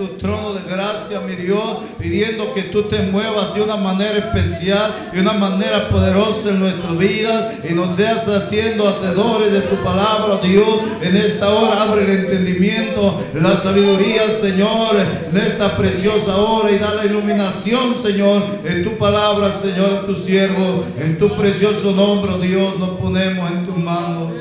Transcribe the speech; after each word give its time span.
tu 0.00 0.06
trono 0.16 0.54
de 0.54 0.62
gracia, 0.66 1.20
mi 1.20 1.36
Dios, 1.36 1.60
pidiendo 1.98 2.54
que 2.54 2.62
tú 2.62 2.84
te 2.84 3.02
muevas 3.02 3.54
de 3.54 3.60
una 3.60 3.76
manera 3.76 4.16
especial, 4.16 5.10
de 5.12 5.20
una 5.20 5.34
manera 5.34 5.90
poderosa 5.90 6.48
en 6.48 6.60
nuestras 6.60 6.96
vidas 6.96 7.56
y 7.68 7.74
nos 7.74 7.96
seas 7.96 8.26
haciendo 8.26 8.88
hacedores 8.88 9.52
de 9.52 9.60
tu 9.60 9.76
palabra, 9.84 10.40
Dios. 10.42 10.80
En 11.02 11.18
esta 11.18 11.50
hora 11.50 11.82
abre 11.82 12.04
el 12.04 12.10
entendimiento, 12.18 13.22
la 13.34 13.54
sabiduría, 13.54 14.22
Señor, 14.40 14.96
en 15.30 15.36
esta 15.36 15.76
preciosa 15.76 16.34
hora 16.34 16.70
y 16.70 16.78
da 16.78 16.94
la 16.94 17.04
iluminación, 17.04 17.94
Señor, 18.02 18.42
en 18.64 18.82
tu 18.82 18.96
palabra, 18.96 19.52
Señor, 19.52 19.90
a 19.92 20.06
tu 20.06 20.14
siervo, 20.14 20.82
en 20.98 21.18
tu 21.18 21.36
precioso 21.36 21.92
nombre, 21.92 22.38
Dios, 22.40 22.78
nos 22.78 22.98
ponemos 22.98 23.50
en 23.50 23.66
tus 23.66 23.76
manos. 23.76 24.32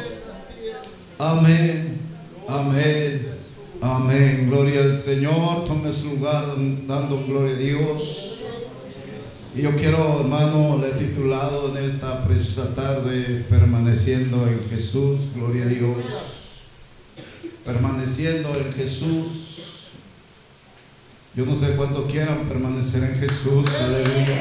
Amén. 1.18 2.00
Amén. 2.48 3.39
Amén. 3.82 4.48
Gloria 4.50 4.82
al 4.82 4.98
Señor. 4.98 5.64
Tome 5.64 5.92
su 5.92 6.16
lugar 6.16 6.56
dando 6.86 7.24
gloria 7.26 7.56
a 7.56 7.60
Dios. 7.60 8.40
Y 9.56 9.62
yo 9.62 9.76
quiero, 9.76 10.20
hermano, 10.20 10.78
le 10.80 10.90
he 10.90 10.92
titulado 10.92 11.76
en 11.76 11.86
esta 11.86 12.24
preciosa 12.26 12.76
tarde, 12.76 13.46
permaneciendo 13.50 14.48
en 14.48 14.70
Jesús. 14.70 15.22
Gloria 15.34 15.64
a 15.64 15.68
Dios. 15.68 15.98
Permaneciendo 17.66 18.54
en 18.54 18.74
Jesús. 18.74 19.30
Yo 21.36 21.46
no 21.46 21.56
sé 21.56 21.68
cuánto 21.78 22.06
quieran 22.06 22.50
permanecer 22.50 23.04
en 23.04 23.18
Jesús. 23.18 23.66
Aleluya. 23.82 24.40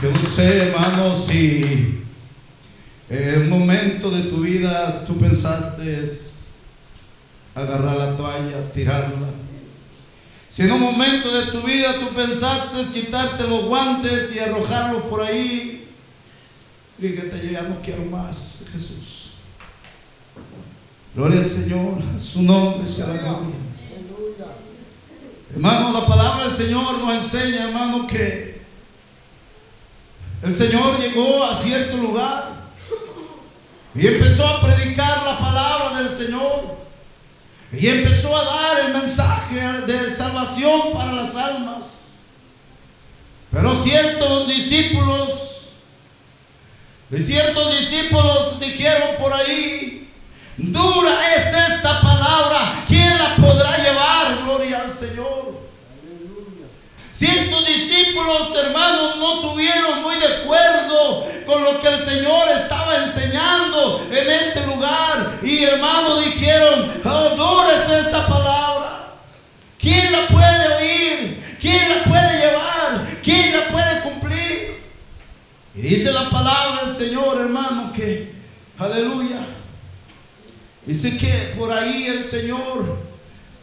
Yo 0.00 0.10
no 0.10 0.28
sé, 0.28 0.68
hermano, 0.68 1.16
si 1.16 2.02
en 3.08 3.42
un 3.42 3.48
momento 3.48 4.10
de 4.10 4.22
tu 4.30 4.42
vida 4.42 5.04
tú 5.04 5.18
pensaste 5.18 6.02
agarrar 7.54 7.96
la 7.96 8.16
toalla, 8.16 8.70
tirarla. 8.72 9.28
Si 10.50 10.62
en 10.62 10.72
un 10.72 10.80
momento 10.80 11.32
de 11.32 11.50
tu 11.50 11.62
vida 11.62 11.94
tú 11.98 12.14
pensaste 12.14 12.84
quitarte 12.92 13.44
los 13.44 13.64
guantes 13.64 14.34
y 14.34 14.38
arrojarlos 14.38 15.04
por 15.04 15.22
ahí, 15.22 15.88
dígate, 16.98 17.50
ya 17.50 17.62
no 17.62 17.80
quiero 17.80 18.04
más, 18.04 18.62
Jesús. 18.70 19.32
Gloria 21.14 21.40
al 21.40 21.46
Señor, 21.46 21.94
su 22.18 22.42
nombre 22.42 22.88
sea 22.88 23.08
la 23.08 23.14
gloria. 23.14 23.56
Hermano, 25.54 25.92
la 25.92 26.06
palabra 26.06 26.48
del 26.48 26.56
Señor 26.56 26.98
nos 26.98 27.14
enseña, 27.14 27.68
hermano, 27.68 28.06
que 28.06 28.62
el 30.42 30.52
Señor 30.52 30.98
llegó 30.98 31.44
a 31.44 31.54
cierto 31.54 31.98
lugar 31.98 32.52
y 33.94 34.06
empezó 34.06 34.46
a 34.46 34.62
predicar 34.62 35.24
la 35.24 35.38
palabra 35.38 36.00
del 36.00 36.10
Señor. 36.10 36.82
Y 37.72 37.88
empezó 37.88 38.36
a 38.36 38.44
dar 38.44 38.86
el 38.86 38.94
mensaje 38.94 39.60
de 39.86 40.14
salvación 40.14 40.92
para 40.92 41.12
las 41.12 41.34
almas. 41.34 41.86
Pero 43.50 43.74
ciertos 43.74 44.48
discípulos, 44.48 45.30
de 47.08 47.20
ciertos 47.20 47.78
discípulos 47.78 48.60
dijeron 48.60 49.16
por 49.18 49.32
ahí, 49.32 50.10
dura 50.56 51.12
es 51.36 51.46
esta 51.46 52.00
palabra, 52.00 52.84
¿quién 52.88 53.16
la 53.18 53.36
podrá 53.36 53.76
llevar? 53.76 54.42
Gloria 54.44 54.82
al 54.82 54.90
Señor. 54.90 55.41
Discípulos, 58.22 58.64
hermanos, 58.64 59.16
no 59.16 59.40
tuvieron 59.40 60.02
muy 60.02 60.14
de 60.16 60.26
acuerdo 60.26 61.26
con 61.44 61.64
lo 61.64 61.80
que 61.80 61.88
el 61.88 61.98
Señor 61.98 62.48
estaba 62.50 63.02
enseñando 63.04 64.06
en 64.10 64.30
ese 64.30 64.64
lugar. 64.66 65.40
Y 65.42 65.64
hermanos 65.64 66.24
dijeron, 66.24 66.92
oh, 67.04 67.66
es 67.68 67.88
esta 67.88 68.24
palabra. 68.26 69.14
¿Quién 69.78 70.12
la 70.12 70.26
puede 70.28 70.74
oír? 70.76 71.58
¿Quién 71.60 71.88
la 71.88 72.04
puede 72.04 72.38
llevar? 72.38 73.06
¿Quién 73.24 73.52
la 73.52 73.68
puede 73.72 74.00
cumplir? 74.02 74.84
Y 75.74 75.80
dice 75.80 76.12
la 76.12 76.30
palabra 76.30 76.84
del 76.84 76.94
Señor, 76.94 77.40
hermano, 77.40 77.92
que, 77.92 78.34
aleluya. 78.78 79.40
Dice 80.86 81.16
que 81.16 81.54
por 81.58 81.72
ahí 81.72 82.06
el 82.06 82.22
Señor, 82.22 82.98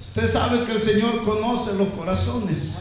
usted 0.01 0.29
sabe 0.29 0.65
que 0.65 0.73
el 0.73 0.81
Señor 0.81 1.23
conoce 1.23 1.75
los 1.75 1.87
corazones. 1.89 2.73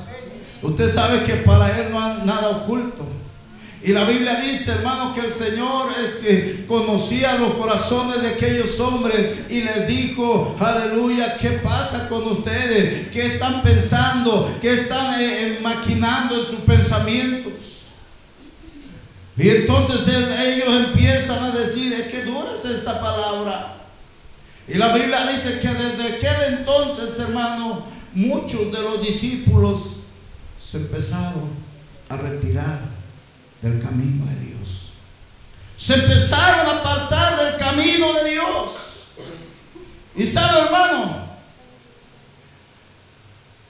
Usted 0.62 0.92
sabe 0.92 1.24
que 1.24 1.34
para 1.34 1.78
Él 1.78 1.92
no 1.92 2.02
hay 2.02 2.22
nada 2.24 2.48
oculto. 2.48 3.06
Y 3.80 3.92
la 3.92 4.04
Biblia 4.04 4.34
dice, 4.41 4.72
hermano, 4.72 5.14
que 5.14 5.20
el 5.20 5.30
Señor 5.30 5.88
conocía 6.66 7.36
los 7.38 7.54
corazones 7.54 8.22
de 8.22 8.30
aquellos 8.30 8.80
hombres 8.80 9.48
y 9.48 9.60
les 9.60 9.86
dijo, 9.86 10.56
aleluya, 10.58 11.38
¿qué 11.38 11.50
pasa 11.50 12.08
con 12.08 12.26
ustedes? 12.26 13.08
¿Qué 13.08 13.24
están 13.24 13.62
pensando? 13.62 14.52
¿Qué 14.60 14.74
están 14.74 15.20
eh, 15.20 15.24
eh, 15.24 15.58
maquinando 15.62 16.41
en 16.41 16.44
sus 16.44 16.60
pensamientos? 16.60 17.52
Y 19.36 19.48
entonces 19.48 20.08
ellos 20.08 20.74
empiezan 20.88 21.44
a 21.44 21.52
decir, 21.52 21.92
es 21.92 22.08
que 22.08 22.24
dura 22.24 22.52
es 22.52 22.64
esta 22.64 23.00
palabra. 23.00 23.76
Y 24.66 24.74
la 24.74 24.92
Biblia 24.92 25.24
dice 25.32 25.60
que 25.60 25.68
desde 25.68 26.16
aquel 26.16 26.58
entonces, 26.58 27.16
hermano, 27.20 27.84
muchos 28.12 28.72
de 28.72 28.82
los 28.82 29.00
discípulos 29.00 29.98
se 30.60 30.78
empezaron 30.78 31.50
a 32.08 32.16
retirar 32.16 32.80
del 33.62 33.82
camino 33.82 34.26
de 34.26 34.46
Dios. 34.46 34.92
Se 35.76 35.94
empezaron 35.94 36.66
a 36.66 36.80
apartar 36.80 37.36
del 37.36 37.56
camino 37.56 38.12
de 38.14 38.30
Dios. 38.30 38.70
Y 40.16 40.26
sabe, 40.26 40.66
hermano, 40.66 41.28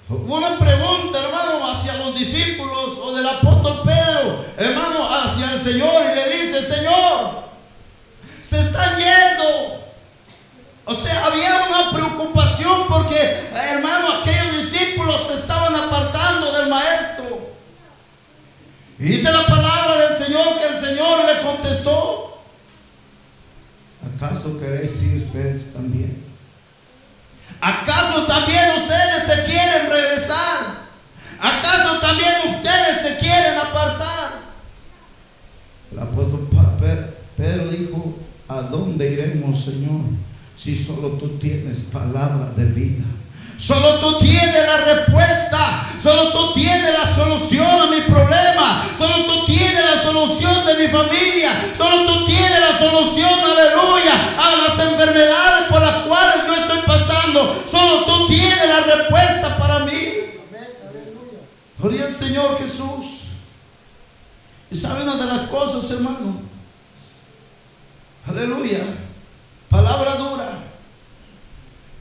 una 0.09 0.59
pregunta, 0.59 1.19
hermano, 1.23 1.71
hacia 1.71 1.95
los 1.99 2.19
discípulos 2.19 2.99
o 3.03 3.15
del 3.15 3.27
apóstol 3.27 3.83
Pedro, 3.85 4.45
hermano, 4.57 5.07
hacia 5.07 5.53
el 5.53 5.59
Señor 5.61 6.03
y 6.11 6.15
le 6.15 6.39
dice, 6.39 6.63
Señor, 6.63 7.45
se 8.43 8.61
están 8.61 8.97
yendo. 8.97 9.85
O 10.87 10.95
sea, 10.95 11.27
había 11.27 11.67
una 11.69 11.91
preocupación 11.93 12.87
porque, 12.89 13.51
hermano, 13.55 14.23
aquellos 14.23 14.57
discípulos 14.57 15.21
se 15.29 15.35
estaban 15.35 15.75
apartando. 15.75 16.18
Y 18.99 19.05
dice 19.05 19.33
la 19.33 19.47
palabra 19.47 20.09
del 20.09 20.27
Señor 20.27 20.59
que 20.59 20.67
el 20.67 20.77
Señor 20.77 21.25
le 21.27 21.43
contestó. 21.43 22.43
¿Acaso 24.17 24.59
queréis 24.59 25.03
ir 25.03 25.25
ustedes 25.27 25.73
también? 25.73 26.25
¿Acaso 27.61 28.27
también 28.27 28.83
ustedes 28.83 29.25
se 29.25 29.45
quieren 29.45 29.91
regresar? 29.91 30.89
¿Acaso 31.41 32.01
también 32.01 32.33
ustedes 32.57 33.01
se 33.03 33.19
quieren 33.19 33.59
apartar? 33.59 34.31
El 35.93 35.99
apóstol 36.01 36.49
Pedro 37.37 37.69
dijo, 37.69 38.19
¿a 38.49 38.63
dónde 38.63 39.13
iremos, 39.13 39.65
Señor? 39.65 40.01
si 40.59 40.77
solo 40.77 41.11
tú 41.11 41.39
tienes 41.39 41.83
palabra 41.93 42.51
de 42.57 42.65
vida. 42.65 43.05
Solo 43.57 44.01
tú 44.01 44.19
tienes 44.19 44.55
la 44.55 44.95
respuesta. 44.95 45.59
Solo 46.03 46.33
tú 46.33 46.55
tienes 46.55 46.93
la 46.93 47.15
solución 47.15 47.67
a 47.67 47.87
mi 47.91 48.01
problema. 48.03 48.18
Mi 50.89 50.97
familia. 50.97 51.51
Solo 51.77 52.07
tú 52.07 52.27
tienes 52.27 52.61
la 52.61 52.79
solución, 52.79 53.41
aleluya, 53.41 54.13
a 54.39 54.57
las 54.57 54.79
enfermedades 54.79 55.69
por 55.69 55.81
las 55.81 55.95
cuales 56.05 56.47
yo 56.47 56.55
estoy 56.55 56.81
pasando. 56.87 57.65
Solo 57.71 58.05
tú 58.05 58.27
tienes 58.29 58.69
la 58.69 58.81
respuesta 58.81 59.59
para 59.59 59.81
mí. 59.81 60.09
Gloria 61.79 62.07
al 62.07 62.13
Señor 62.13 62.59
Jesús. 62.59 63.05
Y 64.71 64.77
sabe 64.77 65.03
una 65.03 65.17
de 65.17 65.27
las 65.27 65.49
cosas, 65.49 65.91
hermano. 65.93 66.43
Aleluya 68.27 68.81
Palabra 69.71 70.17
dura. 70.17 70.49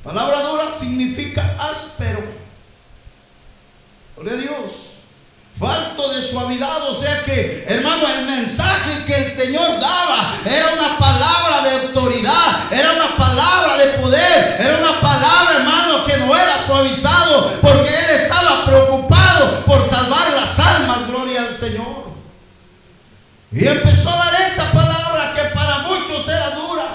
Palabra 0.03 0.41
dura 0.41 0.69
significa 0.69 1.55
áspero. 1.59 2.19
Gloria 4.15 4.33
a 4.33 4.37
Dios. 4.37 4.96
Falto 5.59 6.13
de 6.13 6.21
suavidad, 6.21 6.83
o 6.87 6.93
sea 6.93 7.23
que, 7.23 7.65
hermano, 7.67 8.03
el 8.07 8.25
mensaje 8.27 9.03
que 9.05 9.15
el 9.15 9.35
Señor 9.35 9.79
daba 9.79 10.35
era 10.45 10.73
una 10.73 10.99
palabra 10.99 11.63
de 11.63 11.87
autoridad, 11.87 12.71
era 12.71 12.91
una 12.91 13.17
palabra 13.17 13.75
de 13.77 13.85
poder, 13.97 14.57
era 14.59 14.77
una 14.77 15.01
palabra, 15.01 15.55
hermano, 15.55 16.05
que 16.05 16.15
no 16.17 16.35
era 16.35 16.63
suavizado, 16.63 17.53
porque 17.59 17.89
Él 17.89 18.21
estaba 18.21 18.65
preocupado 18.65 19.65
por 19.65 19.89
salvar 19.89 20.31
las 20.33 20.59
almas, 20.59 21.07
gloria 21.07 21.41
al 21.41 21.51
Señor. 21.51 22.05
Y 23.51 23.65
empezó 23.65 24.11
a 24.11 24.25
dar 24.25 24.33
esa 24.39 24.71
palabra 24.71 25.33
que 25.35 25.55
para 25.55 25.79
muchos 25.79 26.27
era 26.27 26.51
dura. 26.51 26.85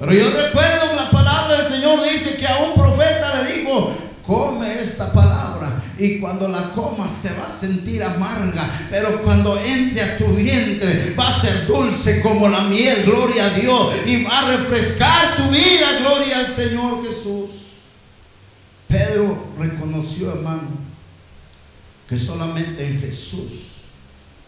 Pero 0.00 0.12
yo 0.12 0.28
recuerdo 0.28 0.96
la 0.96 1.08
palabra 1.08 1.58
del 1.58 1.66
Señor 1.68 2.02
dice 2.02 2.36
que 2.36 2.48
a 2.48 2.56
un 2.56 2.74
profeta 2.74 3.42
le 3.42 3.52
dijo, 3.52 3.92
come 4.26 4.80
esta 4.80 5.12
palabra 5.12 5.41
y 6.02 6.18
cuando 6.18 6.48
la 6.48 6.72
comas 6.72 7.22
te 7.22 7.28
vas 7.28 7.46
a 7.46 7.60
sentir 7.60 8.02
amarga, 8.02 8.88
pero 8.90 9.22
cuando 9.22 9.56
entre 9.60 10.02
a 10.02 10.18
tu 10.18 10.26
vientre 10.34 11.14
va 11.16 11.28
a 11.28 11.40
ser 11.40 11.64
dulce 11.64 12.20
como 12.20 12.48
la 12.48 12.62
miel, 12.62 13.04
gloria 13.04 13.46
a 13.46 13.50
Dios, 13.50 13.94
y 14.04 14.24
va 14.24 14.40
a 14.40 14.56
refrescar 14.56 15.36
tu 15.36 15.44
vida, 15.44 16.00
gloria 16.00 16.38
al 16.38 16.48
Señor 16.48 17.06
Jesús. 17.06 17.50
Pedro 18.88 19.46
reconoció, 19.56 20.32
hermano, 20.32 20.70
que 22.08 22.18
solamente 22.18 22.84
en 22.84 23.00
Jesús 23.00 23.52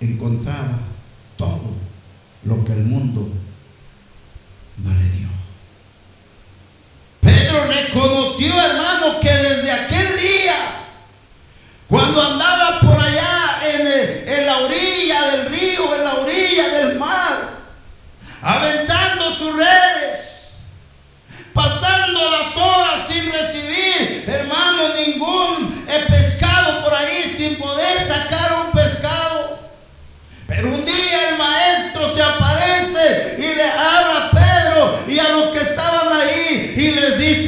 encontraba 0.01 0.81
todo 1.37 1.71
lo 2.45 2.65
que 2.65 2.73
el 2.73 2.83
mundo 2.83 3.29
no 4.83 4.91
le 4.91 5.11
dio. 5.19 5.29
Pedro 7.21 7.65
reconoció, 7.69 8.53
hermano, 8.61 9.21
que 9.21 9.31
desde 9.31 9.71
aquel 9.71 10.14
cuando 11.95 12.21
andaba 12.21 12.81
por 12.81 12.99
allá 13.01 13.61
en, 13.73 14.29
en 14.29 14.47
la 14.47 14.59
orilla 14.59 15.31
del 15.31 15.47
río, 15.47 15.95
en 15.95 16.03
la 16.03 16.15
orilla 16.15 16.69
del 16.71 16.99
mar, 16.99 17.51
aventando 18.43 19.33
sus 19.33 19.55
redes, 19.55 20.57
pasando 21.53 22.33
las 22.33 22.57
horas 22.57 23.01
sin 23.07 23.31
recibir, 23.31 24.25
hermano, 24.27 24.89
ningún 24.97 25.44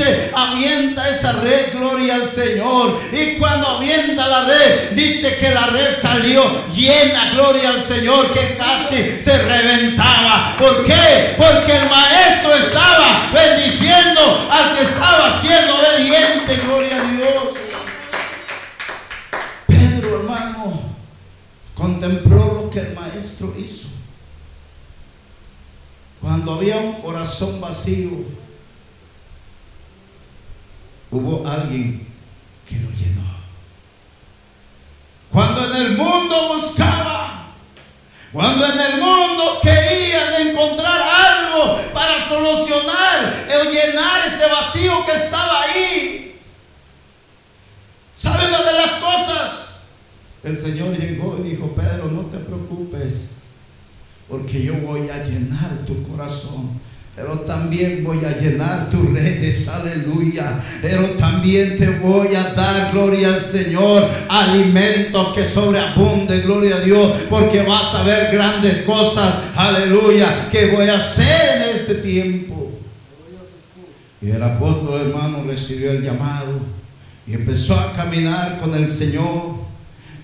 dice, 0.06 0.30
avienta 0.34 1.08
esa 1.08 1.32
red, 1.40 1.72
gloria 1.72 2.16
al 2.16 2.30
Señor. 2.30 3.00
Y 3.12 3.36
cuando 3.36 3.66
avienta 3.66 4.26
la 4.26 4.44
red, 4.44 4.90
dice 4.92 5.36
que 5.36 5.50
la 5.50 5.66
red 5.66 6.00
salió 6.00 6.42
llena, 6.72 7.32
gloria 7.32 7.70
al 7.70 7.82
Señor, 7.82 8.32
que 8.32 8.56
casi 8.56 8.96
se 9.22 9.38
reventaba. 9.42 10.54
¿Por 10.58 10.84
qué? 10.84 11.34
Porque 11.36 11.76
el 11.76 11.88
maestro 11.88 12.54
estaba 12.54 13.30
bendiciendo 13.32 14.48
al 14.50 14.76
que 14.76 14.84
estaba 14.84 15.40
siendo 15.40 15.74
obediente, 15.74 16.56
gloria 16.64 17.00
a 17.00 17.12
Dios. 17.12 17.48
Pedro, 19.66 20.20
hermano, 20.20 20.82
contempló 21.74 22.62
lo 22.62 22.70
que 22.70 22.80
el 22.80 22.94
maestro 22.94 23.54
hizo. 23.58 23.88
Cuando 26.20 26.54
había 26.54 26.76
un 26.78 26.94
corazón 27.02 27.60
vacío, 27.60 28.10
hubo 31.10 31.46
alguien 31.46 32.06
que 32.68 32.76
lo 32.76 32.90
llenó. 32.90 33.24
Cuando 35.30 35.74
en 35.74 35.82
el 35.82 35.96
mundo 35.96 36.54
buscaba, 36.54 37.46
cuando 38.32 38.66
en 38.66 38.80
el 38.80 39.00
mundo 39.00 39.60
querían 39.62 40.48
encontrar 40.48 41.00
algo 41.00 41.80
para 41.94 42.22
solucionar 42.26 43.46
o 43.48 43.64
llenar 43.64 44.26
ese 44.26 44.52
vacío 44.52 45.06
que 45.06 45.12
estaba 45.12 45.62
ahí. 45.62 46.40
¿Saben 48.14 48.48
una 48.48 48.62
de 48.62 48.72
las 48.72 48.90
cosas? 48.92 49.80
El 50.42 50.56
Señor 50.56 50.96
llegó 50.96 51.38
y 51.40 51.50
dijo, 51.50 51.74
Pedro, 51.74 52.10
no 52.10 52.22
te 52.26 52.38
preocupes, 52.38 53.30
porque 54.28 54.62
yo 54.62 54.74
voy 54.74 55.08
a 55.10 55.22
llenar 55.22 55.84
tu 55.86 56.02
corazón. 56.02 56.80
Pero 57.16 57.40
también 57.40 58.04
voy 58.04 58.22
a 58.26 58.38
llenar 58.38 58.90
tus 58.90 59.10
redes, 59.10 59.68
aleluya. 59.68 60.60
Pero 60.82 61.12
también 61.12 61.78
te 61.78 61.88
voy 61.98 62.34
a 62.34 62.42
dar, 62.52 62.92
gloria 62.92 63.28
al 63.28 63.40
Señor, 63.40 64.06
alimento 64.28 65.32
que 65.32 65.42
sobreabunde, 65.42 66.42
gloria 66.42 66.76
a 66.76 66.80
Dios, 66.80 67.16
porque 67.30 67.62
vas 67.62 67.94
a 67.94 68.02
ver 68.02 68.30
grandes 68.30 68.82
cosas, 68.82 69.34
aleluya, 69.56 70.50
que 70.52 70.72
voy 70.72 70.90
a 70.90 70.96
hacer 70.96 71.62
en 71.62 71.74
este 71.74 71.94
tiempo. 71.94 72.72
Y 74.20 74.30
el 74.30 74.42
apóstol 74.42 75.00
hermano 75.00 75.42
recibió 75.46 75.92
el 75.92 76.02
llamado 76.02 76.60
y 77.26 77.32
empezó 77.32 77.80
a 77.80 77.94
caminar 77.94 78.60
con 78.60 78.74
el 78.74 78.86
Señor 78.86 79.54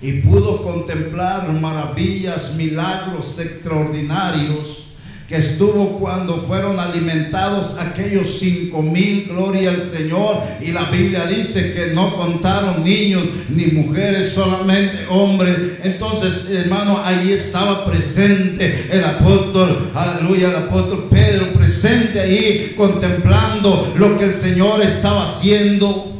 y 0.02 0.20
pudo 0.20 0.62
contemplar 0.62 1.50
maravillas, 1.54 2.56
milagros 2.56 3.38
extraordinarios 3.38 4.81
que 5.32 5.38
estuvo 5.38 5.98
cuando 5.98 6.44
fueron 6.46 6.78
alimentados 6.78 7.78
aquellos 7.78 8.38
cinco 8.38 8.82
mil, 8.82 9.28
gloria 9.30 9.70
al 9.70 9.82
Señor. 9.82 10.42
Y 10.60 10.72
la 10.72 10.82
Biblia 10.90 11.24
dice 11.24 11.72
que 11.72 11.94
no 11.94 12.14
contaron 12.14 12.84
niños 12.84 13.24
ni 13.48 13.64
mujeres, 13.68 14.28
solamente 14.28 15.06
hombres. 15.08 15.56
Entonces, 15.84 16.50
hermano, 16.50 17.00
ahí 17.02 17.32
estaba 17.32 17.86
presente 17.86 18.88
el 18.92 19.02
apóstol, 19.02 19.90
aleluya, 19.94 20.50
el 20.50 20.56
apóstol 20.56 21.08
Pedro, 21.10 21.54
presente 21.54 22.20
ahí, 22.20 22.74
contemplando 22.76 23.94
lo 23.96 24.18
que 24.18 24.26
el 24.26 24.34
Señor 24.34 24.82
estaba 24.82 25.24
haciendo. 25.24 26.12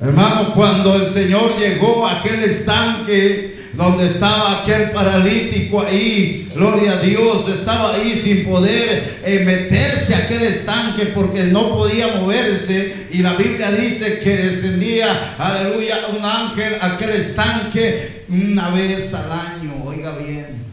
Hermano, 0.00 0.52
cuando 0.52 0.96
el 0.96 1.06
Señor 1.06 1.56
llegó 1.60 2.08
a 2.08 2.18
aquel 2.18 2.42
estanque 2.42 3.57
donde 3.74 4.06
estaba 4.06 4.60
aquel 4.62 4.90
paralítico 4.90 5.82
ahí, 5.82 6.50
gloria 6.54 6.92
a 6.92 7.00
Dios, 7.00 7.48
estaba 7.48 7.94
ahí 7.94 8.14
sin 8.14 8.44
poder 8.44 9.20
eh, 9.24 9.40
meterse 9.44 10.14
a 10.14 10.18
aquel 10.18 10.42
estanque 10.42 11.06
porque 11.06 11.44
no 11.44 11.76
podía 11.76 12.08
moverse. 12.16 13.08
Y 13.12 13.22
la 13.22 13.34
Biblia 13.34 13.70
dice 13.70 14.20
que 14.20 14.36
descendía, 14.36 15.06
aleluya, 15.38 16.08
un 16.16 16.24
ángel 16.24 16.76
a 16.80 16.94
aquel 16.94 17.10
estanque 17.10 18.24
una 18.28 18.70
vez 18.70 19.14
al 19.14 19.32
año, 19.32 19.84
oiga 19.84 20.12
bien. 20.18 20.66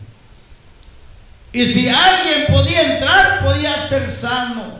Y 1.51 1.65
si 1.65 1.87
alguien 1.87 2.47
podía 2.51 2.95
entrar, 2.95 3.43
podía 3.45 3.73
ser 3.73 4.09
sano. 4.09 4.74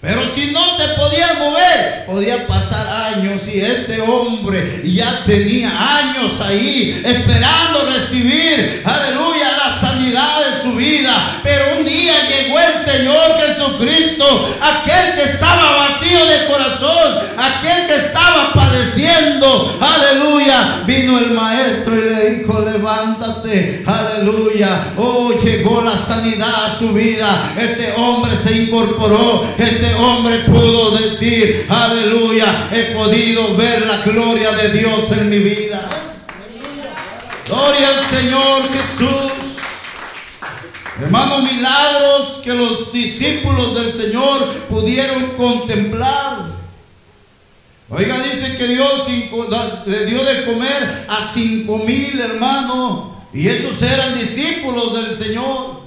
Pero 0.00 0.26
si 0.26 0.52
no 0.52 0.76
te 0.76 0.88
podías 0.88 1.38
mover, 1.38 2.04
podía 2.06 2.46
pasar 2.46 3.14
años 3.14 3.42
y 3.52 3.60
este 3.60 4.00
hombre 4.02 4.82
ya 4.84 5.24
tenía 5.24 5.70
años 5.96 6.40
ahí 6.42 7.02
esperando 7.04 7.90
recibir, 7.92 8.82
aleluya, 8.84 9.56
la 9.64 9.74
sanidad 9.74 10.46
de 10.46 10.62
su 10.62 10.76
vida. 10.76 11.40
Pero 11.42 11.75
día 11.86 12.12
llegó 12.28 12.58
el 12.58 12.84
Señor 12.84 13.38
Jesucristo, 13.40 14.48
aquel 14.60 15.14
que 15.14 15.22
estaba 15.22 15.76
vacío 15.76 16.26
de 16.26 16.46
corazón, 16.46 17.18
aquel 17.38 17.86
que 17.86 17.94
estaba 17.94 18.52
padeciendo, 18.52 19.78
aleluya. 19.80 20.82
Vino 20.86 21.18
el 21.18 21.30
maestro 21.30 21.96
y 21.96 22.02
le 22.02 22.30
dijo, 22.30 22.60
levántate, 22.60 23.84
aleluya. 23.86 24.92
Oh, 24.98 25.32
llegó 25.32 25.82
la 25.82 25.96
sanidad 25.96 26.66
a 26.66 26.70
su 26.70 26.92
vida. 26.92 27.26
Este 27.58 27.94
hombre 27.96 28.32
se 28.36 28.52
incorporó, 28.52 29.46
este 29.56 29.94
hombre 29.94 30.40
pudo 30.40 30.90
decir, 30.98 31.66
aleluya, 31.68 32.68
he 32.72 32.94
podido 32.94 33.56
ver 33.56 33.86
la 33.86 33.98
gloria 33.98 34.52
de 34.52 34.70
Dios 34.70 35.10
en 35.12 35.30
mi 35.30 35.38
vida. 35.38 35.80
Gloria 37.46 37.88
al 37.88 38.10
Señor 38.10 38.62
Jesús. 38.72 39.45
Hermanos, 41.00 41.42
milagros 41.52 42.40
que 42.42 42.54
los 42.54 42.90
discípulos 42.92 43.74
del 43.74 43.92
Señor 43.92 44.48
pudieron 44.70 45.32
contemplar. 45.36 46.56
Oiga, 47.90 48.16
dice 48.18 48.56
que 48.56 48.66
Dios 48.66 49.06
le 49.86 50.06
dio 50.06 50.24
de 50.24 50.44
comer 50.44 51.06
a 51.08 51.22
cinco 51.22 51.78
mil 51.78 52.18
hermanos. 52.18 53.12
Y 53.32 53.46
esos 53.46 53.80
eran 53.82 54.18
discípulos 54.18 54.94
del 54.94 55.10
Señor. 55.12 55.85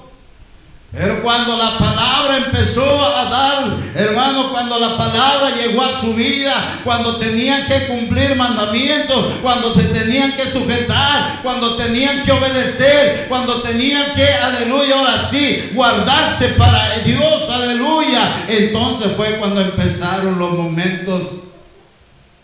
Pero 0.92 1.22
cuando 1.22 1.56
la 1.56 1.78
palabra 1.78 2.38
empezó 2.38 2.84
a 2.84 3.24
dar, 3.30 3.76
hermano, 3.94 4.50
cuando 4.50 4.76
la 4.76 4.96
palabra 4.96 5.54
llegó 5.56 5.82
a 5.82 5.88
su 5.88 6.14
vida, 6.14 6.52
cuando 6.82 7.16
tenían 7.16 7.64
que 7.68 7.86
cumplir 7.86 8.34
mandamientos, 8.34 9.34
cuando 9.40 9.72
te 9.72 9.84
tenían 9.84 10.32
que 10.32 10.42
sujetar, 10.42 11.42
cuando 11.44 11.76
tenían 11.76 12.24
que 12.24 12.32
obedecer, 12.32 13.26
cuando 13.28 13.62
tenían 13.62 14.14
que, 14.16 14.26
aleluya, 14.26 14.98
ahora 14.98 15.28
sí, 15.30 15.70
guardarse 15.74 16.48
para 16.58 16.98
Dios, 16.98 17.48
aleluya. 17.48 18.46
Entonces 18.48 19.12
fue 19.16 19.38
cuando 19.38 19.60
empezaron 19.60 20.40
los 20.40 20.54
momentos, 20.54 21.22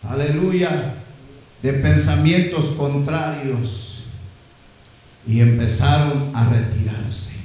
aleluya, 0.09 0.95
de 1.62 1.73
pensamientos 1.73 2.67
contrarios 2.76 4.05
y 5.26 5.41
empezaron 5.41 6.31
a 6.33 6.49
retirarse 6.49 7.36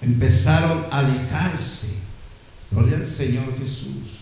empezaron 0.00 0.86
a 0.90 0.98
alejarse. 1.00 1.96
Gloria 2.70 2.96
al 2.96 3.06
Señor 3.06 3.58
Jesús. 3.58 4.20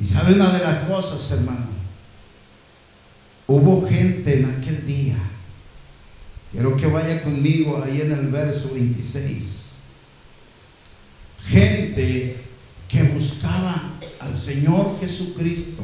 Y 0.00 0.06
sabe 0.06 0.34
una 0.34 0.52
de 0.52 0.64
las 0.64 0.84
cosas, 0.88 1.38
hermano. 1.38 1.66
Hubo 3.46 3.86
gente 3.88 4.40
en 4.40 4.44
aquel 4.46 4.86
día. 4.86 5.16
Quiero 6.52 6.76
que 6.76 6.86
vaya 6.86 7.22
conmigo 7.22 7.82
ahí 7.82 8.00
en 8.00 8.12
el 8.12 8.28
verso 8.28 8.74
26. 8.74 9.62
Gente 11.46 12.36
que 12.88 13.02
buscaba 13.04 13.92
al 14.20 14.36
Señor 14.36 14.98
Jesucristo 15.00 15.82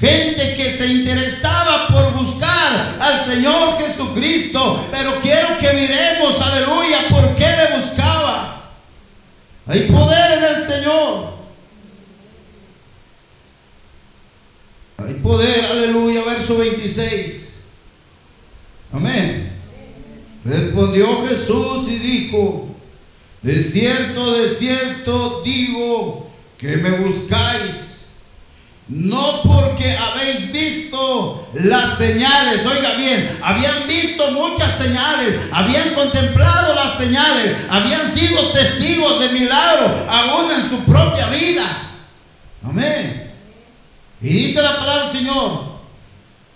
Gente 0.00 0.54
que 0.54 0.76
se 0.76 0.86
interesaba 0.88 1.88
por 1.88 2.12
buscar 2.24 2.96
al 3.00 3.24
Señor 3.24 3.78
Jesucristo. 3.78 4.86
Pero 4.90 5.20
quiero 5.20 5.58
que 5.60 5.72
miremos, 5.72 6.40
aleluya, 6.40 6.98
por 7.08 7.36
qué 7.36 7.46
le 7.46 7.78
buscaba. 7.78 8.72
Hay 9.66 9.82
poder 9.82 10.38
en 10.38 10.56
el 10.56 10.66
Señor. 10.66 11.32
Hay 14.98 15.14
poder, 15.14 15.64
aleluya, 15.66 16.22
verso 16.24 16.58
26. 16.58 17.52
Amén. 18.92 19.52
Respondió 20.44 21.26
Jesús 21.28 21.88
y 21.88 21.98
dijo, 21.98 22.68
de 23.42 23.62
cierto, 23.62 24.34
de 24.34 24.50
cierto 24.50 25.42
digo 25.44 26.30
que 26.58 26.76
me 26.76 26.90
buscáis 26.90 27.81
no 28.94 29.42
porque 29.42 29.96
habéis 29.96 30.52
visto 30.52 31.48
las 31.54 31.96
señales, 31.96 32.60
oiga 32.66 32.94
bien, 32.94 33.38
habían 33.42 33.86
visto 33.88 34.30
muchas 34.32 34.70
señales, 34.76 35.40
habían 35.50 35.94
contemplado 35.94 36.74
las 36.74 36.98
señales, 36.98 37.56
habían 37.70 38.14
sido 38.14 38.50
testigos 38.50 39.18
de 39.20 39.38
milagros 39.38 39.92
aún 40.08 40.50
en 40.50 40.68
su 40.68 40.84
propia 40.84 41.26
vida. 41.30 41.64
Amén. 42.62 43.30
Y 44.20 44.28
dice 44.28 44.60
la 44.60 44.76
palabra 44.76 45.06
del 45.06 45.18
Señor, 45.18 45.72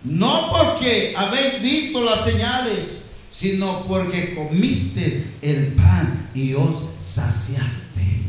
no 0.04 0.52
porque 0.52 1.14
habéis 1.16 1.62
visto 1.62 2.04
las 2.04 2.22
señales, 2.22 3.04
sino 3.30 3.86
porque 3.86 4.34
comiste 4.34 5.36
el 5.40 5.68
pan 5.68 6.30
y 6.34 6.52
os 6.52 6.82
saciaste. 7.00 8.24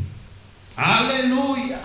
Aleluya. 0.76 1.80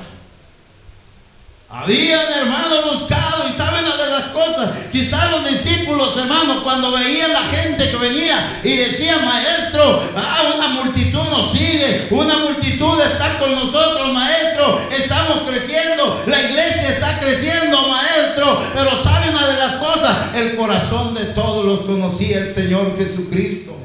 Habían, 1.73 2.31
hermanos, 2.31 2.99
buscado 2.99 3.49
y 3.49 3.51
saben 3.51 3.83
de 3.83 4.07
las 4.11 4.25
cosas. 4.25 4.69
Quizás 4.91 5.31
los 5.31 5.49
discípulos, 5.49 6.15
hermanos, 6.17 6.61
cuando 6.61 6.91
veían 6.91 7.33
la 7.33 7.41
gente 7.41 7.89
que 7.89 7.97
venía 7.97 8.61
y 8.63 8.77
decía, 8.77 9.17
maestro, 9.25 10.03
ah, 10.15 10.53
una 10.55 10.67
multitud 10.67 11.23
nos 11.31 11.51
sigue, 11.51 12.09
una 12.11 12.37
multitud 12.37 13.01
está 13.01 13.39
con 13.39 13.55
nosotros, 13.55 14.13
maestro, 14.13 14.81
estamos 14.91 15.49
creciendo, 15.49 16.23
la 16.27 16.39
iglesia 16.39 16.89
está 16.89 17.19
creciendo, 17.19 17.87
maestro. 17.87 18.61
Pero 18.75 18.91
saben 19.01 19.29
una 19.29 19.47
de 19.47 19.57
las 19.57 19.75
cosas, 19.77 20.35
el 20.35 20.55
corazón 20.55 21.15
de 21.15 21.25
todos 21.25 21.65
los 21.65 21.81
conocía 21.81 22.37
el 22.37 22.53
Señor 22.53 22.95
Jesucristo. 22.99 23.75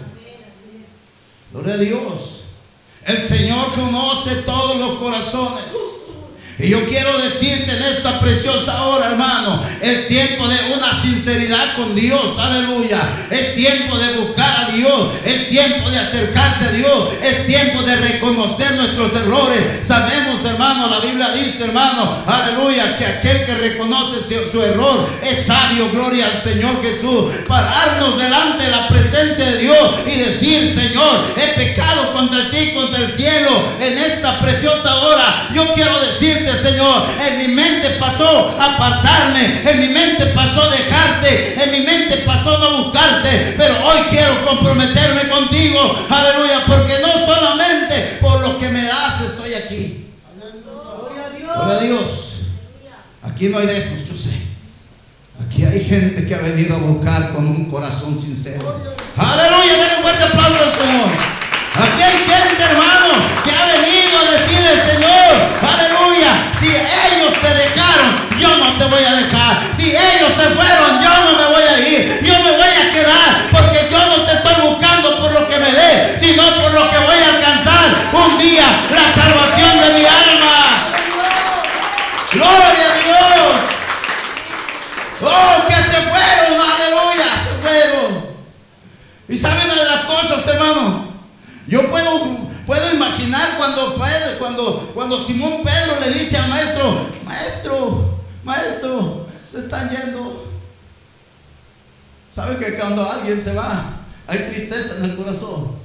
Gloria 1.52 1.74
a 1.74 1.78
Dios. 1.78 2.20
El 3.06 3.18
Señor 3.18 3.72
conoce 3.72 4.42
todos 4.42 4.76
los 4.76 4.98
corazones. 4.98 5.77
Y 6.60 6.70
yo 6.70 6.84
quiero 6.88 7.16
decirte 7.18 7.70
en 7.70 7.82
esta 7.84 8.18
preciosa 8.18 8.82
hora, 8.82 9.10
hermano, 9.10 9.64
es 9.80 10.08
tiempo 10.08 10.48
de 10.48 10.56
una 10.74 11.00
sinceridad 11.00 11.76
con 11.76 11.94
Dios, 11.94 12.36
aleluya. 12.36 12.98
Es 13.30 13.54
tiempo 13.54 13.96
de 13.96 14.14
buscar 14.14 14.66
a 14.66 14.72
Dios, 14.72 15.10
es 15.24 15.50
tiempo 15.50 15.88
de 15.88 15.98
acercarse 15.98 16.64
a 16.64 16.72
Dios, 16.72 17.10
es 17.22 17.46
tiempo 17.46 17.82
de 17.82 17.94
reconocer 17.94 18.74
nuestros 18.74 19.12
errores. 19.14 19.86
Sabemos, 19.86 20.44
hermano, 20.44 20.88
la 20.88 20.98
Biblia 20.98 21.28
dice, 21.30 21.64
hermano, 21.64 22.24
aleluya, 22.26 22.98
que 22.98 23.06
aquel 23.06 23.46
que 23.46 23.54
reconoce 23.54 24.16
su, 24.50 24.60
error 24.60 25.08
es 25.22 25.46
sabio, 25.46 25.90
gloria 25.92 26.26
al 26.26 26.42
Señor 26.42 26.82
Jesús. 26.82 27.32
Pararnos 27.46 28.18
delante 28.18 28.64
de 28.64 28.70
la 28.70 28.88
presencia 28.88 29.44
de 29.44 29.58
Dios 29.58 29.94
y 30.06 30.18
decir, 30.18 30.74
Señor, 30.74 31.24
he 31.36 31.54
pecado 31.54 32.14
contra 32.14 32.50
ti, 32.50 32.72
contra 32.74 33.00
el 33.00 33.10
cielo, 33.10 33.64
en 33.80 33.96
esta 33.96 34.40
preciosa 34.40 34.96
hora. 34.96 35.48
Yo 35.54 35.72
quiero 35.74 36.00
decirte, 36.00 36.47
Señor. 36.56 37.04
En 37.28 37.38
mi 37.38 37.54
mente 37.54 37.90
pasó 38.00 38.48
apartarme, 38.60 39.70
en 39.70 39.80
mi 39.80 39.88
mente 39.88 40.26
pasó 40.26 40.68
dejarte, 40.70 41.62
en 41.62 41.70
mi 41.72 41.80
mente 41.80 42.18
pasó 42.18 42.58
no 42.58 42.84
buscarte, 42.84 43.54
pero 43.56 43.74
hoy 43.84 43.98
quiero 44.10 44.44
comprometerme 44.46 45.28
contigo, 45.28 46.06
aleluya, 46.08 46.60
porque 46.66 46.94
no 47.02 47.12
solamente 47.26 48.18
por 48.20 48.40
lo 48.40 48.58
que 48.58 48.68
me 48.68 48.84
das 48.84 49.20
estoy 49.20 49.54
aquí. 49.54 50.04
Gloria 51.44 51.76
a 51.76 51.82
Dios. 51.82 52.28
Aquí 53.22 53.48
no 53.48 53.58
hay 53.58 53.66
de 53.66 53.78
esos, 53.78 54.08
yo 54.08 54.16
sé. 54.16 54.36
Aquí 55.44 55.64
hay 55.64 55.84
gente 55.84 56.26
que 56.26 56.34
ha 56.34 56.38
venido 56.38 56.74
a 56.74 56.78
buscar 56.78 57.32
con 57.32 57.46
un 57.46 57.70
corazón 57.70 58.18
sincero. 58.18 58.80
Aleluya, 59.16 59.72
denle 59.72 59.96
un 59.96 60.02
fuerte 60.02 60.24
aplauso 60.24 60.62
al 60.62 60.72
Señor. 60.72 61.08
Aquí 61.78 62.02
hay 62.02 62.18
gente, 62.18 62.47
si 66.60 66.66
ellos 66.66 67.34
te 67.40 67.48
dejaron, 67.48 68.40
yo 68.40 68.56
no 68.58 68.76
te 68.78 68.84
voy 68.84 69.04
a 69.04 69.12
dejar. 69.16 69.60
Si 69.76 69.94
cuando, 93.56 93.94
cuando, 94.38 94.90
cuando 94.94 95.26
Simón 95.26 95.62
Pedro 95.64 96.00
le 96.00 96.10
dice 96.10 96.36
al 96.36 96.48
maestro, 96.48 97.06
maestro, 97.24 98.18
maestro, 98.44 99.26
se 99.46 99.58
están 99.58 99.90
yendo. 99.90 100.46
¿Sabe 102.32 102.56
que 102.56 102.78
cuando 102.78 103.10
alguien 103.10 103.42
se 103.42 103.54
va, 103.54 104.00
hay 104.26 104.38
tristeza 104.50 104.98
en 104.98 105.04
el 105.04 105.16
corazón? 105.16 105.76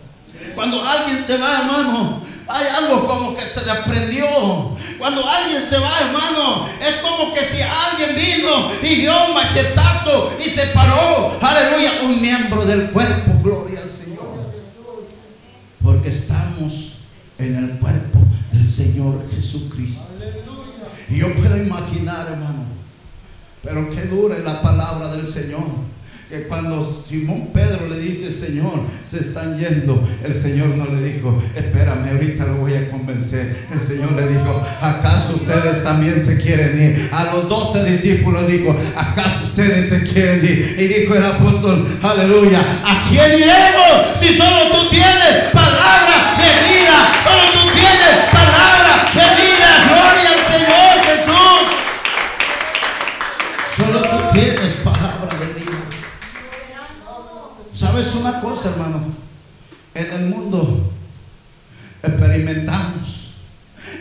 Cuando 0.55 0.83
alguien 0.83 1.21
se 1.21 1.37
va, 1.37 1.59
hermano, 1.59 2.21
hay 2.47 2.65
algo 2.77 3.07
como 3.07 3.35
que 3.35 3.45
se 3.45 3.65
le 3.65 3.71
aprendió. 3.71 4.25
Cuando 4.97 5.27
alguien 5.27 5.61
se 5.61 5.79
va, 5.79 5.91
hermano, 6.01 6.67
es 6.79 6.97
como 6.97 7.33
que 7.33 7.41
si 7.41 7.61
alguien 7.61 8.15
vino 8.15 8.71
y 8.81 8.95
dio 9.01 9.25
un 9.27 9.33
machetazo 9.33 10.33
y 10.39 10.49
se 10.49 10.67
paró, 10.67 11.37
aleluya, 11.41 11.91
un 12.03 12.21
miembro 12.21 12.65
del 12.65 12.91
cuerpo, 12.91 13.31
gloria 13.41 13.81
al 13.81 13.89
Señor 13.89 14.23
porque 15.83 16.09
estamos 16.09 16.92
en 17.37 17.55
el 17.55 17.69
cuerpo 17.79 18.19
del 18.51 18.67
Señor 18.67 19.29
Jesucristo. 19.33 20.13
Y 21.09 21.17
yo 21.17 21.33
puedo 21.35 21.57
imaginar, 21.57 22.27
hermano, 22.31 22.65
pero 23.61 23.89
que 23.89 24.03
dure 24.03 24.43
la 24.43 24.61
palabra 24.61 25.15
del 25.15 25.27
Señor. 25.27 25.63
Que 26.33 26.47
cuando 26.47 26.83
Simón 26.83 27.49
Pedro 27.53 27.87
le 27.87 27.99
dice, 27.99 28.33
Señor, 28.33 28.81
se 29.07 29.19
están 29.19 29.55
yendo, 29.55 30.03
el 30.25 30.33
Señor 30.33 30.69
no 30.69 30.85
le 30.85 31.13
dijo, 31.13 31.39
espérame, 31.55 32.09
ahorita 32.09 32.45
lo 32.45 32.55
voy 32.55 32.73
a 32.73 32.89
convencer. 32.89 33.67
El 33.71 33.79
Señor 33.79 34.13
le 34.13 34.29
dijo, 34.29 34.63
¿acaso 34.81 35.35
ustedes 35.35 35.83
también 35.83 36.19
se 36.19 36.41
quieren 36.41 36.75
ir? 36.81 37.09
A 37.11 37.35
los 37.35 37.47
doce 37.47 37.83
discípulos 37.83 38.47
dijo, 38.47 38.75
¿acaso 38.95 39.43
ustedes 39.43 39.87
se 39.89 40.07
quieren 40.11 40.43
ir? 40.43 40.75
Y 40.79 41.01
dijo 41.01 41.13
el 41.13 41.23
apóstol, 41.23 41.85
aleluya, 42.01 42.61
¿a 42.83 43.07
quién 43.07 43.37
iremos 43.37 44.19
si 44.19 44.33
solo 44.33 44.71
tú 44.73 44.89
tienes 44.89 45.51
palabra 45.53 46.33
de 46.35 46.49
vida? 46.65 47.13
Solo 47.23 47.52
cosa, 58.43 58.71
hermano? 58.71 59.05
En 59.95 60.11
el 60.11 60.25
mundo 60.29 60.91
experimentamos. 62.03 63.35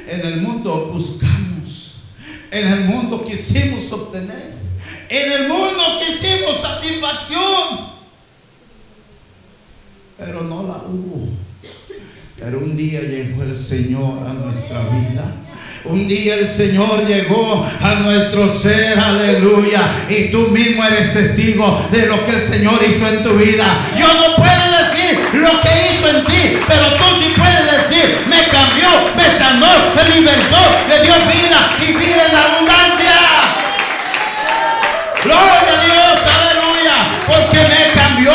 En 0.08 0.20
el 0.20 0.40
mundo 0.40 0.90
buscamos. 0.92 2.04
En 2.50 2.68
el 2.72 2.80
mundo 2.84 3.24
quisimos 3.24 3.90
obtener. 3.92 4.52
En 5.08 5.32
el 5.32 5.48
mundo 5.48 5.82
quisimos 6.00 6.60
satisfacción. 6.60 7.92
Pero 10.18 10.42
no 10.42 10.62
la 10.64 10.76
hubo. 10.88 11.28
Pero 12.38 12.58
un 12.58 12.76
día 12.76 13.00
llegó 13.00 13.42
el 13.42 13.56
Señor 13.56 14.26
a 14.26 14.32
nuestra 14.32 14.80
vida. 14.88 15.24
Un 15.84 16.06
día 16.06 16.36
el 16.36 16.46
Señor 16.46 17.06
llegó 17.06 17.66
a 17.82 17.94
nuestro 17.96 18.56
ser, 18.56 18.98
aleluya. 18.98 19.80
Y 20.08 20.30
tú 20.30 20.48
mismo 20.48 20.84
eres 20.84 21.12
testigo 21.12 21.88
de 21.90 22.06
lo 22.06 22.24
que 22.24 22.36
el 22.36 22.48
Señor 22.48 22.78
hizo 22.86 23.08
en 23.08 23.24
tu 23.24 23.30
vida. 23.34 23.64
Yo 23.98 24.06
no 24.06 24.36
puedo 24.36 24.64
decir 24.78 25.18
lo 25.34 25.60
que 25.60 25.70
hizo 25.90 26.08
en 26.08 26.24
ti, 26.24 26.58
pero 26.68 26.86
tú 26.96 27.04
sí 27.20 27.32
puedes 27.36 27.88
decir, 27.88 28.16
me 28.28 28.46
cambió, 28.46 28.90
me 29.16 29.24
sanó, 29.38 29.72
me 29.96 30.14
libertó, 30.14 30.62
me 30.88 31.00
dio 31.02 31.14
vida 31.26 31.76
y 31.80 31.92
vida 31.92 32.26
en 32.30 32.36
abundancia. 32.36 33.18
Gloria 35.24 35.68
a 35.68 35.84
Dios, 35.84 36.18
aleluya, 36.38 36.96
porque 37.26 37.58
me 37.58 38.00
cambió. 38.00 38.32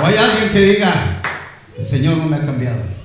O 0.00 0.06
hay 0.06 0.16
alguien 0.16 0.50
que 0.50 0.60
diga, 0.60 0.92
el 1.78 1.84
Señor 1.84 2.16
no 2.16 2.26
me 2.26 2.36
ha 2.36 2.40
cambiado. 2.40 2.95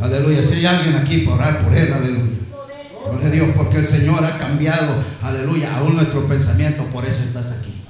Aleluya. 0.00 0.42
Si 0.42 0.54
hay 0.54 0.66
alguien 0.66 0.96
aquí 0.96 1.18
para 1.18 1.36
orar 1.36 1.64
por 1.64 1.74
él, 1.76 1.92
aleluya. 1.92 2.32
Gloria 3.08 3.28
a 3.28 3.30
Dios, 3.30 3.48
porque 3.56 3.78
el 3.78 3.86
Señor 3.86 4.24
ha 4.24 4.38
cambiado, 4.38 4.94
aleluya, 5.22 5.76
aún 5.76 5.94
nuestro 5.94 6.26
pensamiento, 6.26 6.84
por 6.86 7.04
eso 7.04 7.22
estás 7.22 7.58
aquí. 7.58 7.82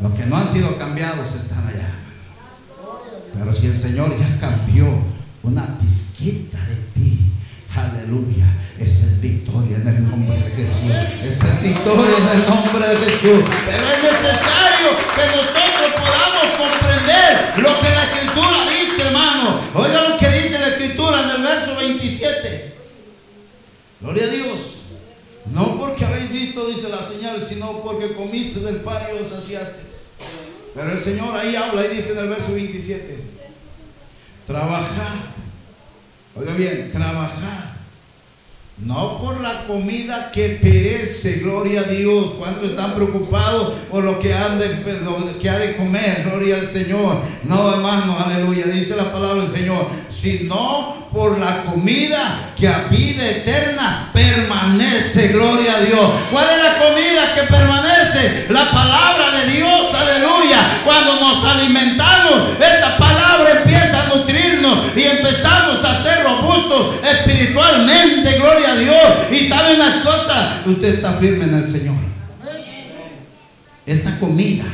Los 0.00 0.12
que 0.14 0.26
no 0.26 0.36
han 0.36 0.50
sido 0.50 0.76
cambiados 0.78 1.34
están 1.34 1.66
allá. 1.66 1.90
Pero 3.32 3.52
si 3.52 3.66
el 3.66 3.76
Señor 3.76 4.14
ya 4.18 4.38
cambió 4.40 4.86
una 5.42 5.78
pizquita 5.78 6.58
de 6.66 6.76
ti, 6.94 7.32
Aleluya. 7.76 8.46
Esa 8.78 9.06
es 9.06 9.20
victoria 9.20 9.76
en 9.76 9.88
el 9.88 10.08
nombre 10.08 10.38
de 10.38 10.50
Jesús. 10.56 10.92
Esa 11.22 11.46
es 11.46 11.62
victoria 11.62 12.16
en 12.16 12.38
el 12.38 12.46
nombre 12.48 12.88
de 12.88 12.96
Jesús. 12.96 13.44
Pero 13.66 13.84
es 13.84 14.02
necesario 14.02 14.88
que 15.14 15.24
nosotros 15.36 15.90
podamos 16.00 16.46
comprender 16.56 17.52
lo 17.58 17.80
que 17.80 17.90
la 17.90 18.04
escritura 18.04 18.58
dice, 18.64 19.02
hermano. 19.08 19.60
Oiga 19.74 20.08
lo 20.08 20.16
que 20.16 20.26
dice 20.26 20.35
escritura 20.86 21.22
en 21.22 21.30
el 21.30 21.42
verso 21.42 21.76
27. 21.76 22.74
Gloria 24.00 24.24
a 24.24 24.28
Dios. 24.28 24.60
No 25.52 25.78
porque 25.78 26.04
habéis 26.04 26.30
visto, 26.30 26.66
dice 26.66 26.88
la 26.88 27.00
señal, 27.00 27.40
sino 27.40 27.80
porque 27.82 28.14
comiste 28.14 28.60
del 28.60 28.76
pan 28.76 29.00
y 29.12 29.22
os 29.22 29.28
saciaste. 29.28 29.82
Pero 30.74 30.92
el 30.92 31.00
Señor 31.00 31.34
ahí 31.34 31.56
habla 31.56 31.86
y 31.86 31.96
dice 31.96 32.12
en 32.12 32.18
el 32.18 32.28
verso 32.28 32.52
27, 32.52 33.18
trabajar. 34.46 35.34
Oiga 36.34 36.54
bien, 36.54 36.90
trabajar 36.90 37.76
no 38.78 39.22
por 39.22 39.40
la 39.40 39.66
comida 39.66 40.30
que 40.32 40.58
perece, 40.60 41.38
gloria 41.40 41.80
a 41.80 41.84
Dios, 41.84 42.34
cuando 42.38 42.66
están 42.66 42.94
preocupados 42.94 43.72
por 43.90 44.04
lo 44.04 44.20
que, 44.20 44.34
han 44.34 44.58
de, 44.58 44.68
que 45.40 45.48
ha 45.48 45.58
de 45.58 45.76
comer, 45.76 46.24
gloria 46.28 46.56
al 46.56 46.66
Señor. 46.66 47.22
No, 47.44 47.72
hermano, 47.72 48.18
aleluya, 48.18 48.66
dice 48.66 48.94
la 48.94 49.10
palabra 49.10 49.44
del 49.44 49.56
Señor, 49.56 49.86
sino 50.20 51.08
por 51.12 51.38
la 51.38 51.64
comida 51.64 52.52
que 52.56 52.68
a 52.68 52.84
vida 52.88 53.26
eterna 53.26 54.10
permanece, 54.12 55.28
gloria 55.28 55.76
a 55.76 55.80
Dios. 55.80 56.10
¿Cuál 56.30 56.46
es 56.50 56.62
la 56.62 56.78
comida 56.78 57.34
que 57.34 57.42
permanece? 57.42 58.46
La 58.50 58.70
palabra 58.70 59.30
de 59.38 59.52
Dios, 59.52 59.94
aleluya. 59.94 60.80
Cuando 60.84 61.20
nos 61.20 61.44
alimentamos, 61.44 62.50
esta 62.60 62.96
palabra 62.98 63.62
empieza 63.62 64.02
a 64.02 64.16
nutrirnos 64.16 64.78
y 64.96 65.02
empezamos 65.02 65.84
a 65.84 66.02
ser 66.02 66.24
robustos 66.24 66.96
espiritualmente, 67.04 68.38
gloria 68.38 68.72
a 68.72 68.76
Dios. 68.76 69.06
Y 69.32 69.48
sabe 69.48 69.74
una 69.74 70.02
cosa, 70.02 70.62
usted 70.66 70.94
está 70.94 71.12
firme 71.14 71.44
en 71.44 71.54
el 71.54 71.68
Señor. 71.68 71.96
Esta 73.84 74.18
comida 74.18 74.64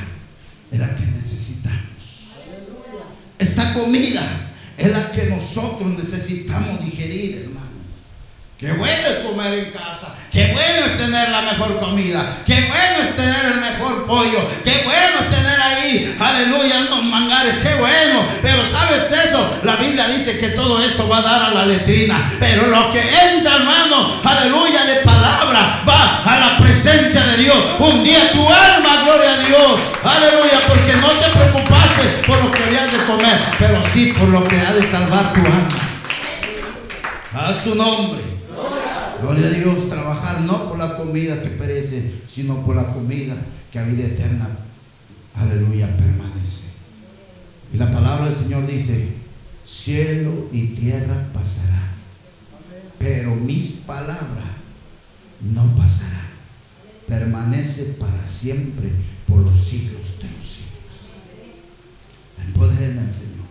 es 0.70 0.78
la 0.78 0.88
que 0.88 1.04
necesitamos. 1.04 1.80
Esta 3.38 3.74
comida 3.74 4.22
es 4.78 4.90
la 4.90 5.12
que 5.12 5.26
nosotros 5.26 5.88
necesitamos 5.96 6.84
digerir, 6.84 7.42
hermano. 7.42 7.71
Qué 8.62 8.70
bueno 8.74 9.08
es 9.08 9.18
comer 9.26 9.54
en 9.54 9.72
casa. 9.72 10.14
Qué 10.30 10.52
bueno 10.52 10.86
es 10.86 10.96
tener 10.96 11.30
la 11.30 11.42
mejor 11.42 11.80
comida. 11.80 12.38
Qué 12.46 12.54
bueno 12.54 13.08
es 13.08 13.16
tener 13.16 13.54
el 13.54 13.60
mejor 13.60 14.06
pollo. 14.06 14.38
Qué 14.62 14.82
bueno 14.84 15.18
es 15.18 15.30
tener 15.36 15.60
ahí, 15.60 16.16
aleluya, 16.20 16.86
unos 16.86 17.04
mangares. 17.06 17.56
Qué 17.60 17.74
bueno. 17.74 18.24
Pero 18.40 18.64
¿sabes 18.64 19.10
eso? 19.10 19.58
La 19.64 19.74
Biblia 19.74 20.06
dice 20.06 20.38
que 20.38 20.50
todo 20.50 20.80
eso 20.80 21.08
va 21.08 21.18
a 21.18 21.22
dar 21.22 21.42
a 21.42 21.54
la 21.54 21.66
letrina. 21.66 22.14
Pero 22.38 22.68
lo 22.68 22.92
que 22.92 23.00
entra, 23.00 23.56
hermano, 23.56 24.20
aleluya, 24.22 24.84
de 24.84 24.94
palabra, 25.00 25.82
va 25.88 26.22
a 26.24 26.38
la 26.38 26.58
presencia 26.58 27.20
de 27.20 27.38
Dios. 27.38 27.58
Un 27.80 28.04
día 28.04 28.30
tu 28.30 28.46
alma, 28.46 29.02
gloria 29.02 29.32
a 29.32 29.38
Dios. 29.38 29.80
Aleluya, 30.04 30.60
porque 30.68 30.92
no 31.00 31.08
te 31.08 31.28
preocupaste 31.30 32.02
por 32.28 32.44
lo 32.44 32.52
que 32.52 32.62
habías 32.62 32.92
de 32.92 33.04
comer, 33.06 33.40
pero 33.58 33.82
sí 33.92 34.12
por 34.16 34.28
lo 34.28 34.44
que 34.46 34.56
ha 34.60 34.72
de 34.72 34.88
salvar 34.88 35.32
tu 35.32 35.40
alma. 35.40 35.68
A 37.34 37.52
su 37.52 37.74
nombre. 37.74 38.31
Gloria 39.22 39.46
a 39.46 39.50
Dios, 39.50 39.88
trabajar 39.88 40.40
no 40.40 40.68
por 40.68 40.78
la 40.78 40.96
comida 40.96 41.40
que 41.40 41.50
perece, 41.50 42.12
sino 42.26 42.66
por 42.66 42.74
la 42.74 42.92
comida 42.92 43.36
que 43.70 43.78
a 43.78 43.84
vida 43.84 44.04
eterna, 44.04 44.48
aleluya, 45.32 45.96
permanece. 45.96 46.72
Y 47.72 47.76
la 47.76 47.92
palabra 47.92 48.24
del 48.24 48.34
Señor 48.34 48.66
dice, 48.66 49.10
cielo 49.64 50.48
y 50.50 50.74
tierra 50.74 51.28
pasará, 51.32 51.92
pero 52.98 53.36
mis 53.36 53.70
palabras 53.86 54.56
no 55.40 55.76
pasarán. 55.76 56.32
Permanece 57.06 57.96
para 58.00 58.26
siempre 58.26 58.90
por 59.28 59.38
los 59.38 59.56
siglos 59.56 60.18
de 60.18 60.30
los 60.30 60.44
siglos. 60.44 60.98
El 62.44 62.52
poder 62.54 62.94
del 62.94 63.14
Señor. 63.14 63.46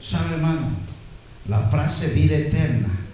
¿Sabe, 0.00 0.34
hermano? 0.34 0.70
La 1.46 1.60
frase 1.60 2.12
vida 2.14 2.36
eterna 2.36 3.07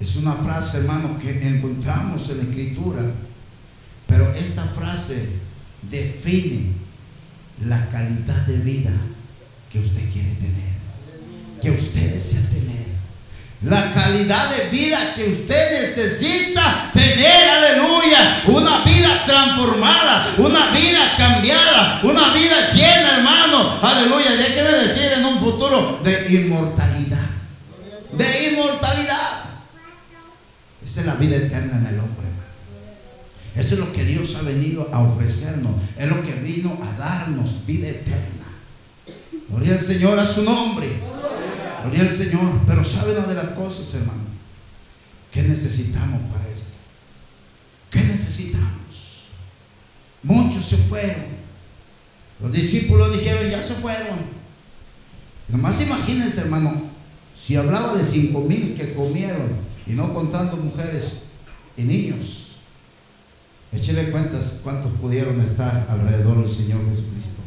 es 0.00 0.16
una 0.16 0.34
frase, 0.34 0.78
hermano, 0.78 1.18
que 1.18 1.30
encontramos 1.46 2.28
en 2.30 2.38
la 2.38 2.42
escritura, 2.44 3.02
pero 4.06 4.34
esta 4.34 4.64
frase 4.64 5.30
define 5.90 6.72
la 7.64 7.88
calidad 7.88 8.46
de 8.46 8.58
vida 8.58 8.92
que 9.72 9.80
usted 9.80 10.10
quiere 10.12 10.34
tener, 10.34 11.60
que 11.62 11.70
usted 11.70 12.12
desea 12.12 12.42
tener. 12.50 12.86
La 13.62 13.90
calidad 13.92 14.50
de 14.50 14.68
vida 14.68 14.98
que 15.14 15.24
usted 15.30 15.80
necesita 15.80 16.90
tener, 16.92 17.48
aleluya. 17.48 18.42
Una 18.48 18.84
vida 18.84 19.24
transformada, 19.26 20.34
una 20.36 20.70
vida 20.70 21.14
cambiada, 21.16 22.00
una 22.02 22.34
vida 22.34 22.72
llena, 22.74 23.16
hermano. 23.16 23.78
Aleluya. 23.82 24.30
Déjeme 24.36 24.72
decir 24.72 25.10
en 25.16 25.24
un 25.24 25.40
futuro 25.40 26.00
de 26.04 26.26
inmortalidad. 26.34 27.18
De 28.12 28.50
inmortalidad. 28.50 29.25
Es 30.96 31.04
la 31.04 31.14
vida 31.16 31.36
eterna 31.36 31.78
en 31.78 31.86
el 31.86 32.00
hombre. 32.00 32.26
Eso 33.54 33.74
es 33.74 33.80
lo 33.80 33.92
que 33.92 34.04
Dios 34.04 34.34
ha 34.36 34.42
venido 34.42 34.88
a 34.92 35.00
ofrecernos. 35.00 35.72
Es 35.98 36.08
lo 36.08 36.22
que 36.22 36.32
vino 36.34 36.78
a 36.82 36.98
darnos 36.98 37.66
vida 37.66 37.88
eterna. 37.88 38.46
Gloria 39.48 39.74
al 39.74 39.80
Señor 39.80 40.18
a 40.18 40.24
su 40.24 40.42
nombre. 40.44 40.88
Gloria 41.82 42.00
al 42.00 42.10
Señor. 42.10 42.60
Pero 42.66 42.82
¿sabe 42.82 43.12
una 43.12 43.26
de 43.26 43.34
las 43.34 43.48
cosas, 43.48 43.94
hermano? 44.00 44.24
¿Qué 45.30 45.42
necesitamos 45.42 46.20
para 46.32 46.48
esto? 46.48 46.76
¿Qué 47.90 48.02
necesitamos? 48.02 49.26
Muchos 50.22 50.64
se 50.64 50.76
fueron. 50.78 51.36
Los 52.40 52.52
discípulos 52.52 53.12
dijeron, 53.12 53.50
ya 53.50 53.62
se 53.62 53.74
fueron. 53.74 54.18
Nomás 55.48 55.80
imagínense, 55.82 56.40
hermano, 56.40 56.72
si 57.38 57.54
hablaba 57.54 57.96
de 57.96 58.04
cinco 58.04 58.40
mil 58.40 58.74
que 58.74 58.94
comieron 58.94 59.75
y 59.86 59.92
no 59.92 60.12
contando 60.12 60.56
mujeres 60.56 61.26
y 61.76 61.82
niños. 61.82 62.56
Échele 63.72 64.10
cuentas 64.10 64.60
cuántos 64.62 64.92
pudieron 64.92 65.40
estar 65.40 65.86
alrededor 65.88 66.42
del 66.42 66.50
Señor 66.50 66.88
Jesucristo. 66.88 67.42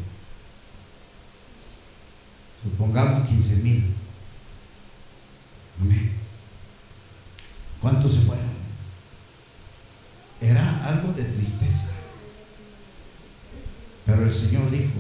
Supongamos 2.63 3.27
15 3.27 3.55
mil. 3.63 3.93
Amén. 5.81 6.11
¿Cuántos 7.81 8.13
se 8.13 8.19
fueron? 8.19 8.59
Era 10.41 10.85
algo 10.85 11.13
de 11.13 11.23
tristeza. 11.23 11.93
Pero 14.05 14.23
el 14.23 14.33
Señor 14.33 14.71
dijo, 14.71 14.93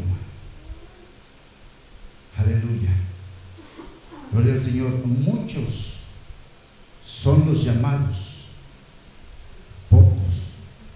aleluya, 2.37 2.91
gloria 4.31 4.53
al 4.53 4.59
Señor, 4.59 5.05
muchos 5.05 5.98
son 7.09 7.47
los 7.47 7.63
llamados, 7.63 8.17
pocos 9.89 10.35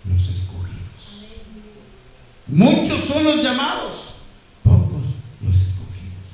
los 0.08 0.21
escogidos. 0.21 1.32
Muchos 2.47 3.02
son 3.02 3.23
los 3.23 3.43
llamados, 3.43 4.15
pocos 4.63 5.02
los 5.41 5.56
escogidos. 5.56 6.30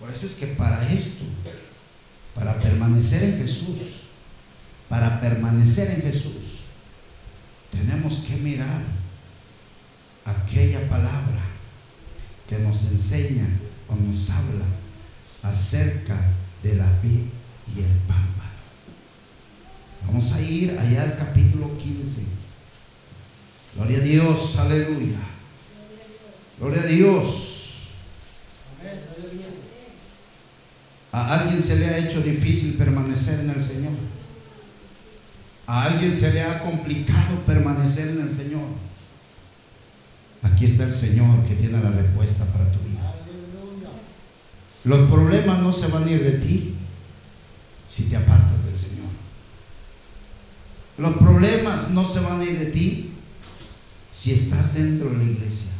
Por 0.00 0.10
eso 0.10 0.26
es 0.26 0.34
que 0.34 0.48
para 0.48 0.84
esto, 0.92 1.24
para 2.34 2.58
permanecer 2.58 3.22
en 3.22 3.38
Jesús, 3.38 3.78
para 4.88 5.20
permanecer 5.20 5.92
en 5.92 6.02
Jesús, 6.02 6.64
tenemos 7.70 8.24
que 8.26 8.36
mirar 8.36 8.82
aquella 10.24 10.88
palabra 10.88 11.40
que 12.48 12.58
nos 12.58 12.82
enseña 12.82 13.46
o 13.88 13.94
nos 13.94 14.28
habla 14.30 14.64
acerca 15.42 16.18
de 16.62 16.74
la 16.74 16.90
vida 17.00 17.43
y 17.74 17.80
el 17.80 17.96
pámpano. 18.06 18.34
Vamos 20.06 20.32
a 20.32 20.40
ir 20.40 20.78
allá 20.78 21.02
al 21.02 21.16
capítulo 21.16 21.76
15. 21.78 22.22
Gloria 23.76 23.98
a 23.98 24.00
Dios, 24.00 24.56
aleluya. 24.58 25.18
Gloria 26.58 26.82
a 26.82 26.86
Dios. 26.86 27.50
A 31.12 31.40
alguien 31.40 31.62
se 31.62 31.76
le 31.76 31.86
ha 31.86 31.98
hecho 31.98 32.20
difícil 32.20 32.74
permanecer 32.74 33.40
en 33.40 33.50
el 33.50 33.60
Señor. 33.60 33.92
A 35.66 35.84
alguien 35.84 36.12
se 36.12 36.32
le 36.32 36.42
ha 36.42 36.60
complicado 36.60 37.38
permanecer 37.46 38.08
en 38.08 38.20
el 38.20 38.32
Señor. 38.32 38.66
Aquí 40.42 40.66
está 40.66 40.84
el 40.84 40.92
Señor 40.92 41.44
que 41.44 41.54
tiene 41.54 41.82
la 41.82 41.90
respuesta 41.90 42.44
para 42.46 42.70
tu 42.70 42.80
vida. 42.80 43.14
Los 44.84 45.10
problemas 45.10 45.60
no 45.60 45.72
se 45.72 45.88
van 45.88 46.04
a 46.04 46.10
ir 46.10 46.22
de 46.22 46.32
ti 46.32 46.74
si 47.94 48.04
te 48.04 48.16
apartas 48.16 48.66
del 48.66 48.76
Señor. 48.76 49.06
Los 50.98 51.16
problemas 51.16 51.90
no 51.90 52.04
se 52.04 52.20
van 52.20 52.40
a 52.40 52.44
ir 52.44 52.58
de 52.58 52.66
ti 52.66 53.12
si 54.12 54.32
estás 54.32 54.74
dentro 54.74 55.10
de 55.10 55.18
la 55.18 55.24
iglesia. 55.24 55.72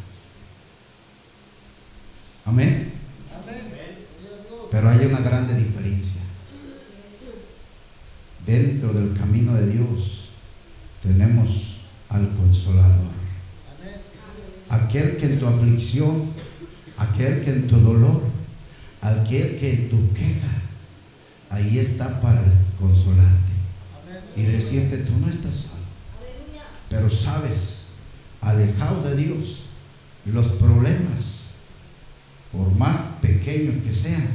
Amén. 2.45 2.93
Pero 4.71 4.89
hay 4.89 5.05
una 5.05 5.19
grande 5.19 5.55
diferencia. 5.55 6.21
dentro 8.45 8.93
del 8.93 9.17
camino 9.17 9.55
de 9.55 9.71
Dios 9.71 10.29
tenemos 11.01 11.81
al 12.09 12.29
consolador. 12.35 13.15
Aquel 14.69 15.17
que 15.17 15.25
en 15.25 15.39
tu 15.39 15.47
aflicción, 15.47 16.25
aquel 16.95 17.43
que 17.43 17.49
en 17.51 17.67
tu 17.67 17.77
dolor, 17.77 18.21
aquel 19.01 19.57
que 19.57 19.73
en 19.73 19.89
tu 19.89 20.13
queja, 20.13 20.64
ahí 21.49 21.79
está 21.79 22.19
para 22.21 22.43
consolarte 22.79 23.53
y 24.35 24.43
decirte, 24.43 24.97
tú 24.99 25.13
no 25.19 25.29
estás 25.29 25.55
solo. 25.55 25.85
Pero 26.89 27.09
sabes, 27.09 27.87
alejado 28.41 29.03
de 29.03 29.15
Dios, 29.15 29.65
los 30.25 30.47
problemas, 30.53 31.45
por 32.51 32.71
más 32.75 32.97
pequeños 33.21 33.83
que 33.83 33.93
sean, 33.93 34.27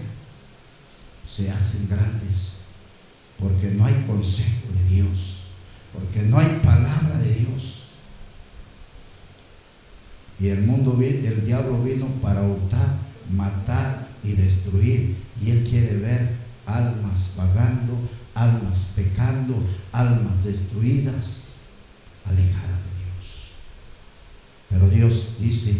se 1.28 1.50
hacen 1.50 1.88
grandes. 1.88 2.60
Porque 3.38 3.70
no 3.70 3.86
hay 3.86 4.04
consejo 4.06 4.68
de 4.74 4.94
Dios. 4.94 5.44
Porque 5.92 6.22
no 6.22 6.38
hay 6.38 6.60
palabra 6.62 7.18
de 7.18 7.34
Dios. 7.34 7.88
Y 10.38 10.48
el 10.48 10.62
mundo, 10.62 10.98
el 11.00 11.44
diablo 11.44 11.82
vino 11.82 12.06
para 12.22 12.42
hurtar, 12.42 12.96
matar 13.32 14.08
y 14.22 14.32
destruir. 14.32 15.16
Y 15.42 15.50
él 15.50 15.66
quiere 15.68 15.96
ver 15.96 16.39
almas 16.66 17.34
vagando, 17.36 18.08
almas 18.34 18.92
pecando, 18.96 19.54
almas 19.92 20.44
destruidas, 20.44 21.48
alejadas 22.24 22.80
de 22.86 23.04
Dios. 23.04 23.36
Pero 24.68 24.88
Dios 24.88 25.36
dice, 25.38 25.76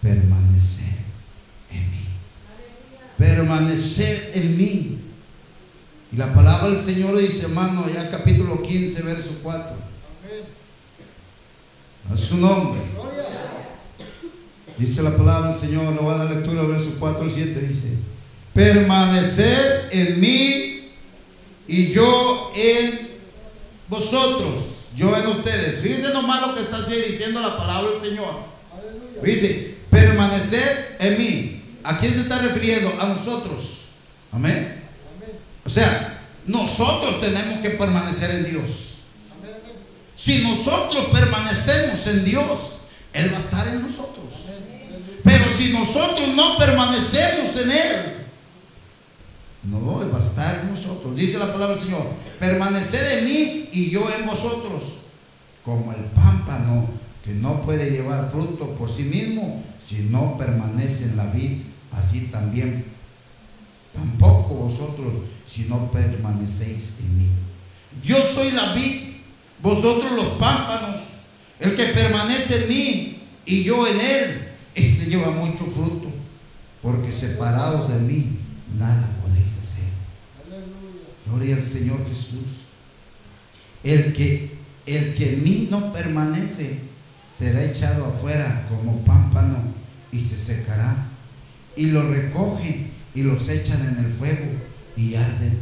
permanecer 0.00 0.98
en 1.70 1.90
mí. 1.90 2.04
Permanecer 3.18 4.32
en 4.34 4.56
mí. 4.56 4.98
Y 6.12 6.16
la 6.16 6.32
palabra 6.32 6.68
del 6.68 6.78
Señor 6.78 7.16
dice, 7.18 7.46
hermano, 7.46 7.86
ya 7.92 8.10
capítulo 8.10 8.62
15, 8.62 9.02
verso 9.02 9.40
4. 9.42 9.76
A 12.12 12.16
su 12.16 12.36
nombre. 12.36 12.80
Dice 14.78 15.02
la 15.02 15.16
palabra 15.16 15.50
del 15.50 15.58
Señor, 15.58 15.92
le 15.92 16.00
voy 16.00 16.14
a 16.14 16.18
dar 16.18 16.34
lectura 16.34 16.62
verso 16.62 16.96
4 16.98 17.22
al 17.22 17.30
7, 17.30 17.60
dice, 17.60 17.96
permanecer 18.54 19.88
en 19.90 20.20
mí 20.20 20.90
y 21.66 21.92
yo 21.92 22.52
en 22.54 23.10
vosotros, 23.88 24.54
yo 24.96 25.14
en 25.16 25.26
ustedes. 25.26 25.80
Fíjense 25.80 26.12
nomás 26.12 26.46
lo 26.46 26.54
que 26.54 26.62
está 26.62 26.78
diciendo 26.88 27.40
la 27.40 27.56
palabra 27.56 27.90
del 27.90 28.00
Señor. 28.00 28.34
Dice, 29.22 29.76
permanecer 29.90 30.96
en 31.00 31.18
mí. 31.18 31.62
¿A 31.82 31.98
quién 31.98 32.14
se 32.14 32.20
está 32.20 32.38
refiriendo? 32.38 32.94
A 33.00 33.06
nosotros. 33.06 33.62
Amén. 34.32 34.82
O 35.64 35.70
sea, 35.70 36.22
nosotros 36.46 37.20
tenemos 37.20 37.60
que 37.60 37.70
permanecer 37.70 38.30
en 38.30 38.50
Dios. 38.50 38.70
Si 40.14 40.42
nosotros 40.42 41.08
permanecemos 41.12 42.06
en 42.06 42.24
Dios, 42.24 42.58
Él 43.12 43.32
va 43.32 43.38
a 43.38 43.40
estar 43.40 43.66
en 43.68 43.82
nosotros. 43.82 44.24
Pero 45.24 45.44
si 45.48 45.72
nosotros 45.72 46.28
no 46.34 46.56
permanecemos 46.56 47.56
en 47.56 47.70
Él, 47.70 48.23
no, 49.64 50.02
Él 50.02 50.12
va 50.12 50.18
a 50.18 50.22
estar 50.22 50.60
en 50.60 50.70
nosotros. 50.70 51.16
Dice 51.16 51.38
la 51.38 51.52
palabra 51.52 51.76
del 51.76 51.84
Señor, 51.84 52.06
permaneced 52.38 53.18
en 53.18 53.24
mí 53.24 53.68
y 53.72 53.90
yo 53.90 54.06
en 54.10 54.26
vosotros. 54.26 54.82
Como 55.64 55.92
el 55.92 56.04
pámpano 56.06 56.86
que 57.24 57.32
no 57.32 57.62
puede 57.62 57.90
llevar 57.90 58.30
fruto 58.30 58.74
por 58.74 58.92
sí 58.92 59.04
mismo 59.04 59.64
si 59.86 60.08
no 60.10 60.36
permanece 60.36 61.06
en 61.06 61.16
la 61.16 61.26
vid, 61.26 61.62
así 61.92 62.26
también 62.26 62.84
tampoco 63.94 64.54
vosotros 64.54 65.14
si 65.46 65.64
no 65.64 65.90
permanecéis 65.90 66.98
en 67.00 67.18
mí. 67.18 67.28
Yo 68.02 68.16
soy 68.26 68.50
la 68.50 68.74
vid, 68.74 69.14
vosotros 69.62 70.12
los 70.12 70.38
pámpanos. 70.38 71.00
El 71.60 71.76
que 71.76 71.84
permanece 71.84 72.64
en 72.64 72.68
mí 72.68 73.22
y 73.46 73.64
yo 73.64 73.86
en 73.86 74.00
él, 74.00 74.48
este 74.74 75.06
lleva 75.06 75.30
mucho 75.30 75.64
fruto, 75.64 76.08
porque 76.82 77.12
separados 77.12 77.88
de 77.88 78.00
mí 78.00 78.38
nada. 78.78 79.13
Gloria 81.26 81.56
al 81.56 81.62
Señor 81.62 82.06
Jesús. 82.08 82.64
El 83.82 84.12
que, 84.14 84.50
el 84.86 85.14
que 85.14 85.34
en 85.34 85.42
mí 85.42 85.68
no 85.70 85.92
permanece 85.92 86.78
será 87.36 87.64
echado 87.64 88.06
afuera 88.06 88.66
como 88.68 88.98
pámpano 89.04 89.58
y 90.12 90.20
se 90.20 90.38
secará. 90.38 91.08
Y 91.76 91.86
lo 91.86 92.08
recogen 92.08 92.90
y 93.14 93.22
los 93.22 93.48
echan 93.48 93.96
en 93.96 94.04
el 94.04 94.12
fuego 94.12 94.46
y 94.96 95.14
arden. 95.14 95.58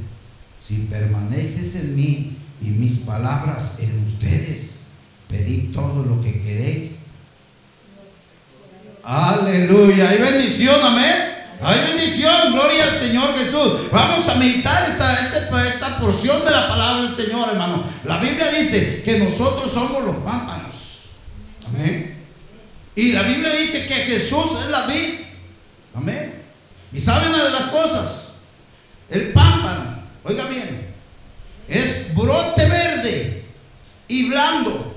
Si 0.67 0.87
permaneces 0.91 1.77
en 1.77 1.97
mí 1.97 2.37
y 2.61 2.67
mis 2.67 2.99
palabras 2.99 3.79
en 3.81 4.05
ustedes, 4.07 4.83
pedid 5.29 5.73
todo 5.73 6.05
lo 6.05 6.21
que 6.21 6.41
queréis. 6.41 6.91
Aleluya. 9.03 10.09
Hay 10.11 10.19
bendición, 10.19 10.77
amén. 10.81 11.32
Hay 11.65 11.79
bendición, 11.79 12.53
gloria 12.53 12.85
al 12.85 12.99
Señor 12.99 13.39
Jesús. 13.39 13.91
Vamos 13.93 14.29
a 14.29 14.35
meditar 14.35 14.91
esta, 14.91 15.13
esta, 15.15 15.69
esta, 15.69 15.99
porción 16.01 16.45
de 16.45 16.51
la 16.51 16.69
palabra 16.69 17.03
del 17.03 17.15
Señor, 17.15 17.51
hermano. 17.51 17.85
La 18.05 18.19
Biblia 18.19 18.51
dice 18.51 19.03
que 19.05 19.21
nosotros 19.21 19.73
somos 19.73 20.05
los 20.05 20.17
pámpanos. 20.17 20.75
Amén. 21.69 22.19
Y 22.97 23.13
la 23.13 23.23
Biblia 23.23 23.53
dice 23.53 23.87
que 23.87 23.95
Jesús 23.95 24.59
es 24.61 24.71
la 24.71 24.87
vid. 24.87 25.21
Amén. 25.95 26.43
Y 26.93 27.01
saben 27.01 27.33
una 27.33 27.45
de 27.45 27.51
las 27.51 27.63
cosas. 27.71 28.33
El 29.09 29.33
pámpano, 29.33 30.03
oiga 30.25 30.47
bien, 30.47 30.95
es 31.69 32.15
brote 32.15 32.67
verde 32.67 33.45
y 34.09 34.29
blando 34.31 34.97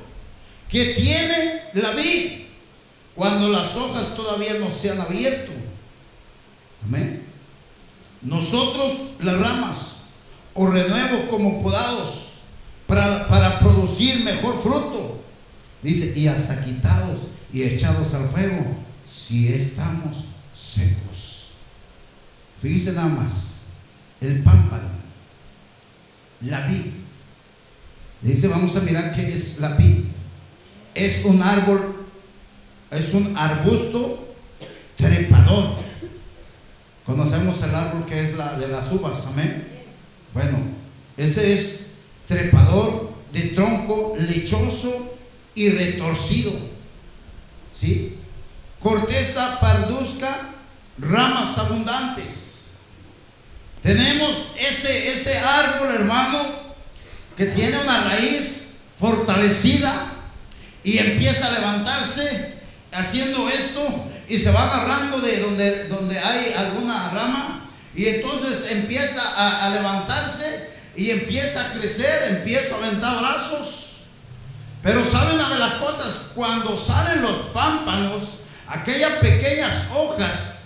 que 0.69 0.85
tiene 0.93 1.61
la 1.73 1.91
vid 1.91 2.45
cuando 3.13 3.49
las 3.49 3.75
hojas 3.75 4.15
todavía 4.15 4.53
no 4.59 4.71
se 4.71 4.91
han 4.91 5.01
abierto. 5.01 5.64
Amén. 6.85 7.23
Nosotros 8.21 8.93
las 9.19 9.39
ramas 9.39 9.95
o 10.53 10.67
renuevos 10.67 11.21
como 11.29 11.61
podados 11.61 12.33
para, 12.87 13.27
para 13.27 13.59
producir 13.59 14.23
mejor 14.23 14.61
fruto. 14.61 15.21
Dice, 15.81 16.17
y 16.17 16.27
hasta 16.27 16.63
quitados 16.63 17.19
y 17.51 17.63
echados 17.63 18.13
al 18.13 18.29
fuego 18.29 18.65
si 19.11 19.53
estamos 19.53 20.25
secos. 20.55 21.51
Fíjense 22.61 22.93
nada 22.93 23.09
más, 23.09 23.33
el 24.21 24.41
pámpano, 24.41 24.89
la 26.41 26.67
vid. 26.67 26.91
Dice, 28.21 28.47
vamos 28.47 28.75
a 28.75 28.81
mirar 28.81 29.13
qué 29.13 29.33
es 29.33 29.59
la 29.59 29.75
vid. 29.75 30.05
Es 30.95 31.25
un 31.25 31.43
árbol, 31.43 32.07
es 32.91 33.13
un 33.13 33.37
arbusto 33.37 34.35
trepador. 34.95 35.84
Conocemos 37.05 37.61
el 37.61 37.75
árbol 37.75 38.05
que 38.05 38.23
es 38.23 38.35
la 38.35 38.57
de 38.57 38.67
las 38.67 38.91
uvas, 38.91 39.27
amén. 39.27 39.67
Bueno, 40.33 40.57
ese 41.17 41.53
es 41.53 41.87
trepador 42.27 43.13
de 43.31 43.41
tronco 43.49 44.15
lechoso 44.19 45.15
y 45.53 45.69
retorcido. 45.69 46.51
¿Sí? 47.71 48.17
Corteza 48.79 49.59
parduzca, 49.59 50.49
ramas 50.97 51.57
abundantes. 51.59 52.71
Tenemos 53.83 54.53
ese, 54.59 55.13
ese 55.13 55.37
árbol, 55.37 55.89
hermano, 55.93 56.43
que 57.37 57.45
tiene 57.45 57.77
una 57.77 58.05
raíz 58.05 58.77
fortalecida 58.99 60.11
y 60.83 60.97
empieza 60.97 61.47
a 61.47 61.59
levantarse 61.59 62.55
haciendo 62.91 63.47
esto 63.47 64.05
y 64.27 64.37
se 64.37 64.51
va 64.51 64.63
agarrando 64.65 65.19
de 65.19 65.39
donde, 65.39 65.87
donde 65.87 66.17
hay 66.17 66.53
alguna 66.53 67.09
rama 67.09 67.61
y 67.95 68.07
entonces 68.07 68.71
empieza 68.71 69.21
a, 69.65 69.69
levantarse 69.69 70.69
y 70.95 71.11
empieza 71.11 71.61
a 71.61 71.73
crecer, 71.73 72.37
empieza 72.37 72.75
a 72.75 72.77
aventar 72.79 73.19
brazos. 73.19 73.85
Pero 74.83 75.05
saben 75.05 75.35
una 75.35 75.49
de 75.49 75.59
las 75.59 75.73
cosas, 75.75 76.31
cuando 76.35 76.75
salen 76.75 77.21
los 77.21 77.37
pámpanos, 77.53 78.21
aquellas 78.67 79.13
pequeñas 79.13 79.87
hojas, 79.95 80.65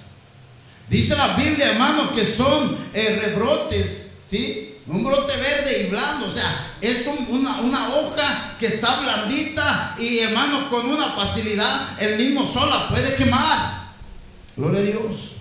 dice 0.90 1.16
la 1.16 1.36
Biblia, 1.36 1.72
hermano, 1.72 2.14
que 2.14 2.26
son 2.26 2.78
eh, 2.94 3.22
rebrotes, 3.24 4.14
¿sí? 4.28 4.69
Un 4.90 5.04
brote 5.04 5.38
verde 5.38 5.84
y 5.84 5.90
blando, 5.92 6.26
o 6.26 6.32
sea, 6.32 6.74
es 6.82 7.06
una, 7.06 7.90
hoja 7.90 8.56
que 8.60 8.66
está 8.66 9.02
blandita 9.02 9.96
y 10.00 10.18
hermano, 10.18 10.68
con 10.68 10.90
una 10.90 11.12
facilidad, 11.12 12.02
el 12.02 12.18
mismo 12.18 12.44
sol 12.44 12.72
la 12.72 12.90
puede 12.90 13.16
quemar. 13.16 13.92
Gloria 14.58 14.80
a 14.80 14.84
Dios. 14.84 15.36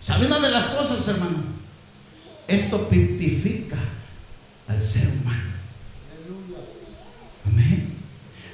¿Sabe 0.00 0.24
una 0.24 0.40
de 0.40 0.50
las 0.50 0.68
cosas, 0.68 1.06
hermano? 1.08 1.44
Esto 2.48 2.88
pipifica 2.88 3.76
al 4.68 4.82
ser 4.82 5.06
humano. 5.08 5.52
Amén. 7.46 7.94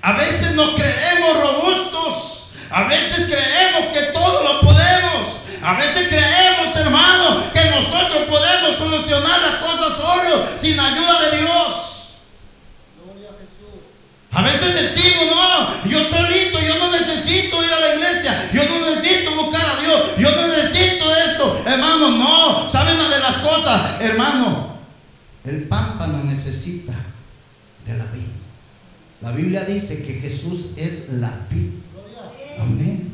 A 0.03 0.13
veces 0.15 0.57
nos 0.57 0.75
creemos 0.75 1.41
robustos. 1.43 2.51
A 2.71 2.89
veces 2.89 3.27
creemos 3.27 3.97
que 3.97 4.13
todo 4.13 4.43
lo 4.43 4.61
podemos. 4.63 5.40
A 5.63 5.75
veces 5.75 6.09
creemos, 6.09 6.75
hermano, 6.77 7.53
que 7.53 7.71
nosotros 7.71 8.23
podemos 8.29 8.79
solucionar 8.79 9.41
las 9.41 9.55
cosas 9.57 9.97
solo 9.97 10.49
sin 10.59 10.79
ayuda 10.79 11.31
de 11.31 11.39
Dios. 11.39 11.91
A 14.33 14.43
veces 14.43 14.75
decimos, 14.75 15.27
no, 15.35 15.91
yo 15.91 16.03
solito, 16.03 16.61
yo 16.61 16.79
no 16.79 16.91
necesito 16.91 17.63
ir 17.65 17.73
a 17.73 17.81
la 17.81 17.95
iglesia, 17.95 18.51
yo 18.53 18.65
no 18.69 18.87
necesito 18.87 19.35
buscar 19.35 19.67
a 19.67 19.81
Dios, 19.81 20.03
yo 20.19 20.31
no 20.37 20.47
necesito 20.47 21.05
esto. 21.15 21.63
Hermano, 21.67 22.11
no, 22.11 22.69
¿saben 22.69 22.97
una 22.97 23.09
de 23.09 23.21
las 23.21 23.37
cosas? 23.39 24.01
Hermano, 24.01 24.79
el 25.45 25.65
pámpano 25.65 26.23
necesita 26.25 26.95
de 27.85 27.99
la 27.99 28.05
vida. 28.05 28.31
La 29.21 29.33
Biblia 29.33 29.65
dice 29.65 30.03
que 30.03 30.15
Jesús 30.15 30.69
es 30.77 31.11
la 31.15 31.33
vida. 31.51 31.73
Amén. 32.61 33.10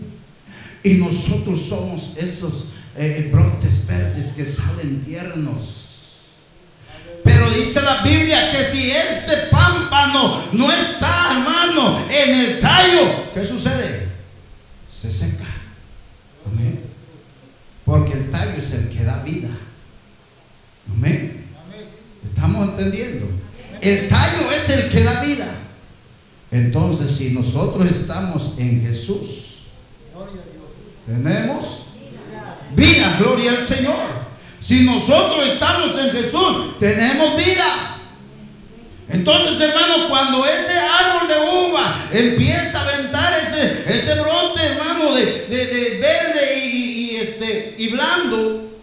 Y 0.83 0.95
nosotros 0.95 1.61
somos 1.61 2.17
esos 2.17 2.67
eh, 2.97 3.31
brotes 3.33 3.87
verdes 3.87 4.33
que 4.33 4.47
salen 4.47 5.05
tiernos. 5.05 5.87
Pero 7.25 7.51
dice 7.51 7.83
la 7.83 8.03
Biblia 8.03 8.53
que 8.53 8.63
si 8.63 8.91
ese 8.91 9.49
pámpano 9.51 10.45
no 10.53 10.73
está, 10.73 11.33
hermano, 11.33 11.99
en 12.09 12.35
el 12.41 12.61
tallo, 12.61 13.33
¿qué 13.35 13.45
sucede? 13.45 14.09
Se 14.91 15.11
seca. 15.11 15.45
Amén. 16.47 16.81
Porque 17.85 18.13
el 18.13 18.31
tallo 18.31 18.59
es 18.59 18.73
el 18.73 18.89
que 18.89 19.03
da 19.03 19.23
vida. 19.23 19.49
Amén. 20.91 21.47
¿Estamos 22.25 22.69
entendiendo? 22.69 23.29
El 23.81 24.09
tallo 24.09 24.51
es 24.53 24.71
el 24.71 24.91
que 24.91 25.03
da 25.03 25.23
vida. 25.25 25.49
Entonces, 26.51 27.11
si 27.11 27.33
nosotros 27.33 27.87
estamos 27.91 28.55
en 28.59 28.83
Jesús, 28.83 29.47
tenemos 31.07 31.87
vida, 32.73 33.17
gloria 33.19 33.53
al 33.53 33.63
Señor. 33.63 34.27
Si 34.61 34.81
nosotros 34.81 35.47
estamos 35.49 35.97
en 35.99 36.11
Jesús, 36.11 36.79
tenemos 36.81 37.37
vida. 37.37 37.65
Entonces, 39.09 39.61
hermano, 39.61 40.09
cuando 40.09 40.45
ese 40.45 40.77
árbol 40.77 41.29
de 41.29 41.69
uva 41.69 42.09
empieza 42.13 42.81
a 42.81 42.83
aventar 42.83 43.33
ese, 43.41 43.85
ese 43.87 44.21
brote, 44.21 44.61
hermano, 44.61 45.15
de, 45.15 45.47
de, 45.47 45.99
verde 46.01 46.59
y, 46.65 47.17
este, 47.17 47.75
y 47.79 47.89
blando, 47.89 48.77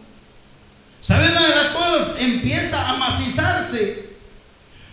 ¿saben 1.01 1.31
una 1.31 1.47
de 1.47 1.55
las 1.55 1.67
cosas? 1.73 2.21
Empieza 2.21 2.89
a 2.89 2.95
macizarse 2.95 4.13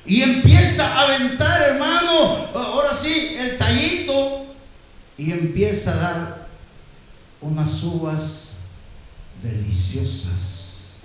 y 0.05 0.23
empieza 0.23 0.85
a 0.85 1.03
aventar, 1.05 1.63
hermano, 1.63 2.49
ahora 2.53 2.93
sí, 2.93 3.37
el 3.39 3.57
tallito 3.57 4.47
y 5.17 5.31
empieza 5.31 5.93
a 5.93 5.97
dar 5.97 6.40
unas 7.41 7.83
uvas 7.85 8.51
deliciosas. 9.43 10.97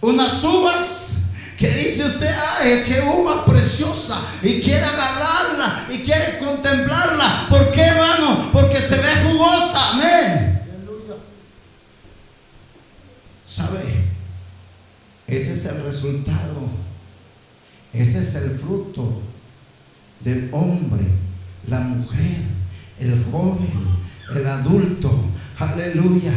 Unas 0.00 0.44
uvas 0.44 1.22
que 1.58 1.68
dice 1.68 2.04
usted, 2.04 2.32
ay, 2.60 2.84
qué 2.86 3.00
uva 3.00 3.44
preciosa, 3.44 4.20
y 4.42 4.60
quiere 4.60 4.84
agarrarla, 4.84 5.86
y 5.92 5.98
quiere 5.98 6.38
contemplarla. 6.38 7.46
¿Por 7.48 7.72
qué, 7.72 7.82
hermano? 7.82 8.50
Porque 8.52 8.80
se 8.80 8.96
ve 8.96 9.08
jugosa, 9.24 9.90
amén. 9.90 10.62
¿Sabe? 13.46 14.04
Ese 15.26 15.54
es 15.54 15.64
el 15.64 15.82
resultado, 15.82 16.68
ese 17.92 18.22
es 18.22 18.34
el 18.36 18.58
fruto 18.58 19.20
del 20.20 20.48
hombre, 20.52 21.06
la 21.66 21.80
mujer, 21.80 22.44
el 23.00 23.24
joven, 23.32 23.72
el 24.34 24.46
adulto, 24.46 25.24
aleluya, 25.58 26.32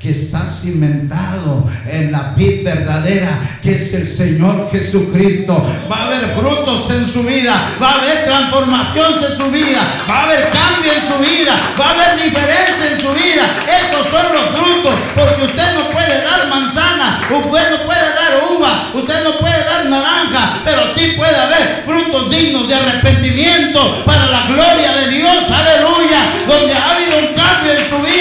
que 0.00 0.10
está 0.10 0.46
cimentado 0.46 1.66
en 1.88 2.12
la 2.12 2.34
vid 2.36 2.62
verdadera, 2.62 3.40
que 3.62 3.74
es 3.74 3.94
el 3.94 4.06
Señor 4.06 4.68
Jesucristo. 4.70 5.64
Va 5.90 5.96
a 5.96 6.06
haber 6.06 6.20
frutos 6.36 6.90
en 6.90 7.06
su 7.06 7.22
vida, 7.22 7.54
va 7.80 7.90
a 7.90 7.94
haber 7.94 8.24
transformación 8.24 9.14
en 9.24 9.36
su 9.36 9.50
vida, 9.50 9.80
va 10.08 10.20
a 10.20 10.22
haber 10.24 10.50
cambio 10.50 10.92
en 10.92 11.00
su 11.00 11.18
vida, 11.18 11.52
va 11.80 11.86
a 11.86 11.90
haber 11.90 12.22
diferencia 12.22 12.92
en 12.92 13.00
su 13.00 13.08
vida. 13.12 13.44
Esos 13.66 14.06
son 14.10 14.26
los 14.34 14.60
frutos, 14.60 14.94
porque 15.14 15.44
usted 15.46 15.74
no 15.74 15.90
puede 15.90 16.22
dar 16.22 16.48
manzana, 16.48 17.20
usted 17.30 17.70
no 17.70 17.86
puede 17.86 18.08
dar 18.14 18.32
uva, 18.56 18.90
usted 18.94 19.24
no 19.24 19.38
puede 19.38 19.64
dar 19.64 19.86
naranja, 19.86 20.60
pero 20.64 20.82
sí 20.94 21.14
puede 21.16 21.36
haber 21.36 21.82
frutos 21.86 22.30
dignos 22.30 22.68
de 22.68 22.74
arrepentimiento 22.74 24.04
para 24.04 24.26
la 24.26 24.46
gloria 24.46 24.92
de 24.92 25.10
Dios, 25.10 25.50
aleluya, 25.50 26.20
donde 26.46 26.74
ha 26.74 26.94
habido 26.94 27.28
un 27.28 27.34
cambio 27.34 27.72
en 27.72 27.90
su 27.90 27.98
vida, 28.02 28.15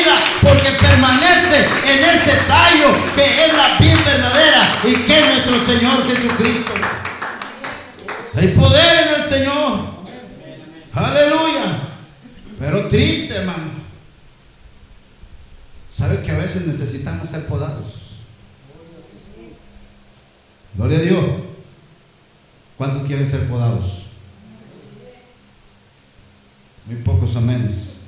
permanece 0.85 1.65
en 1.85 2.03
ese 2.03 2.37
tallo 2.47 2.95
que 3.15 3.23
es 3.23 3.53
la 3.53 3.77
piel 3.77 3.97
verdadera 4.03 4.79
y 4.83 4.95
que 4.95 5.19
es 5.19 5.25
nuestro 5.25 5.65
Señor 5.65 6.07
Jesucristo. 6.07 6.73
Hay 8.35 8.47
poder 8.49 9.07
en 9.07 9.21
el 9.21 9.29
Señor. 9.29 9.79
Aleluya. 10.93 11.79
Pero 12.59 12.87
triste, 12.87 13.35
hermano. 13.35 13.85
¿Sabe 15.91 16.21
que 16.21 16.31
a 16.31 16.37
veces 16.37 16.67
necesitamos 16.67 17.29
ser 17.29 17.45
podados? 17.45 18.25
Gloria 20.75 20.97
a 20.97 21.01
Dios. 21.01 21.25
¿Cuántos 22.77 23.07
quieren 23.07 23.25
ser 23.25 23.47
podados? 23.47 24.07
Muy 26.85 26.97
pocos 26.97 27.35
amenes. 27.37 28.04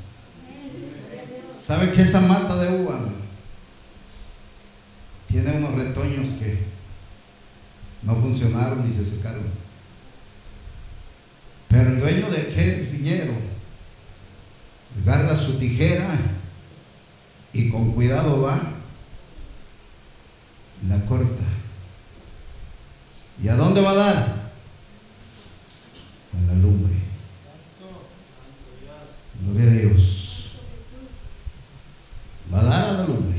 ¿Sabe 1.67 1.91
que 1.91 2.01
esa 2.01 2.21
mata 2.21 2.55
de 2.55 2.81
uva 2.81 2.97
tiene 5.27 5.57
unos 5.57 5.75
retoños 5.75 6.29
que 6.35 6.63
no 8.03 8.15
funcionaron 8.15 8.87
ni 8.87 8.93
se 8.93 9.03
secaron? 9.03 9.43
Pero 11.67 11.89
el 11.89 11.99
dueño 11.99 12.29
de 12.29 12.37
aquel 12.43 12.85
viñero 12.85 13.33
agarra 15.03 15.35
su 15.35 15.59
tijera 15.59 16.17
y 17.51 17.69
con 17.69 17.91
cuidado 17.91 18.41
va, 18.43 18.61
la 20.87 21.05
corta. 21.05 21.43
¿Y 23.43 23.49
a 23.49 23.55
dónde 23.57 23.81
va 23.81 23.91
a 23.91 23.95
dar? 23.95 24.17
A 26.33 26.47
la 26.47 26.53
lumbre. 26.53 26.95
Gloria 29.43 29.69
a 29.69 29.73
Dios. 29.73 30.27
Va 32.53 32.61
a 32.61 32.63
dar 32.63 32.89
a 32.89 32.93
la 32.93 33.03
lumbre. 33.05 33.37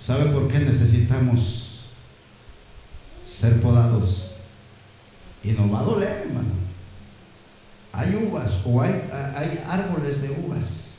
¿Sabe 0.00 0.26
por 0.26 0.48
qué 0.48 0.58
necesitamos 0.58 1.86
ser 3.24 3.60
podados? 3.60 4.32
Y 5.42 5.52
nos 5.52 5.72
va 5.72 5.80
a 5.80 5.84
doler, 5.84 6.26
hermano. 6.26 6.50
Hay 7.92 8.14
uvas 8.14 8.62
o 8.64 8.80
hay, 8.80 9.08
hay 9.34 9.62
árboles 9.66 10.22
de 10.22 10.30
uvas 10.30 10.92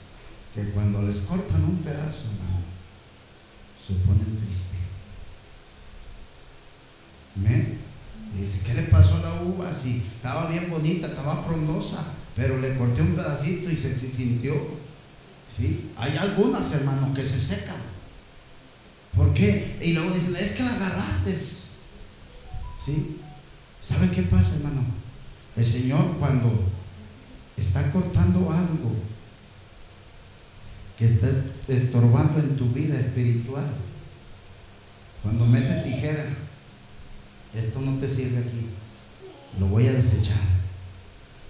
que 0.54 0.64
cuando 0.94 1.12
les 1.12 1.22
cortan 1.22 1.64
un 1.64 1.78
pedazo, 1.78 2.26
hermano, 2.30 2.62
se 3.86 3.94
ponen 4.06 4.38
tristes. 4.38 4.78
¿Me? 7.36 7.82
dice, 8.40 8.60
¿qué 8.66 8.76
le 8.76 8.84
pasó 8.84 9.18
a 9.18 9.22
la 9.22 9.42
uva? 9.42 9.74
Si 9.74 10.04
estaba 10.16 10.48
bien 10.50 10.70
bonita, 10.70 11.08
estaba 11.08 11.42
frondosa, 11.42 12.04
pero 12.36 12.60
le 12.60 12.78
corté 12.78 13.02
un 13.02 13.16
pedacito 13.16 13.72
y 13.72 13.78
se 13.78 13.96
sintió 13.96 14.84
¿Sí? 15.56 15.92
Hay 15.98 16.18
algunas, 16.18 16.74
hermanos, 16.74 17.16
que 17.16 17.26
se 17.26 17.40
secan. 17.40 17.76
¿Por 19.16 19.34
qué? 19.36 19.78
Y 19.82 19.94
luego 19.94 20.12
dicen, 20.12 20.36
es 20.36 20.54
que 20.54 20.64
la 20.64 20.74
agarraste. 20.74 21.36
¿Sí? 21.36 23.18
¿Sabe 23.80 24.10
qué 24.10 24.24
pasa, 24.24 24.56
hermano? 24.56 24.82
El 25.56 25.66
Señor 25.66 26.18
cuando 26.18 26.72
está 27.56 27.92
cortando 27.92 28.52
algo 28.52 28.96
que 31.04 31.14
está 31.14 31.28
estorbando 31.68 32.40
en 32.40 32.56
tu 32.56 32.70
vida 32.70 32.98
espiritual, 32.98 33.66
cuando 35.22 35.46
mete 35.46 35.82
tijera, 35.84 36.28
esto 37.54 37.82
no 37.82 38.00
te 38.00 38.08
sirve 38.08 38.38
aquí, 38.38 38.68
lo 39.60 39.68
voy 39.68 39.88
a 39.88 39.94
desechar, 39.94 40.40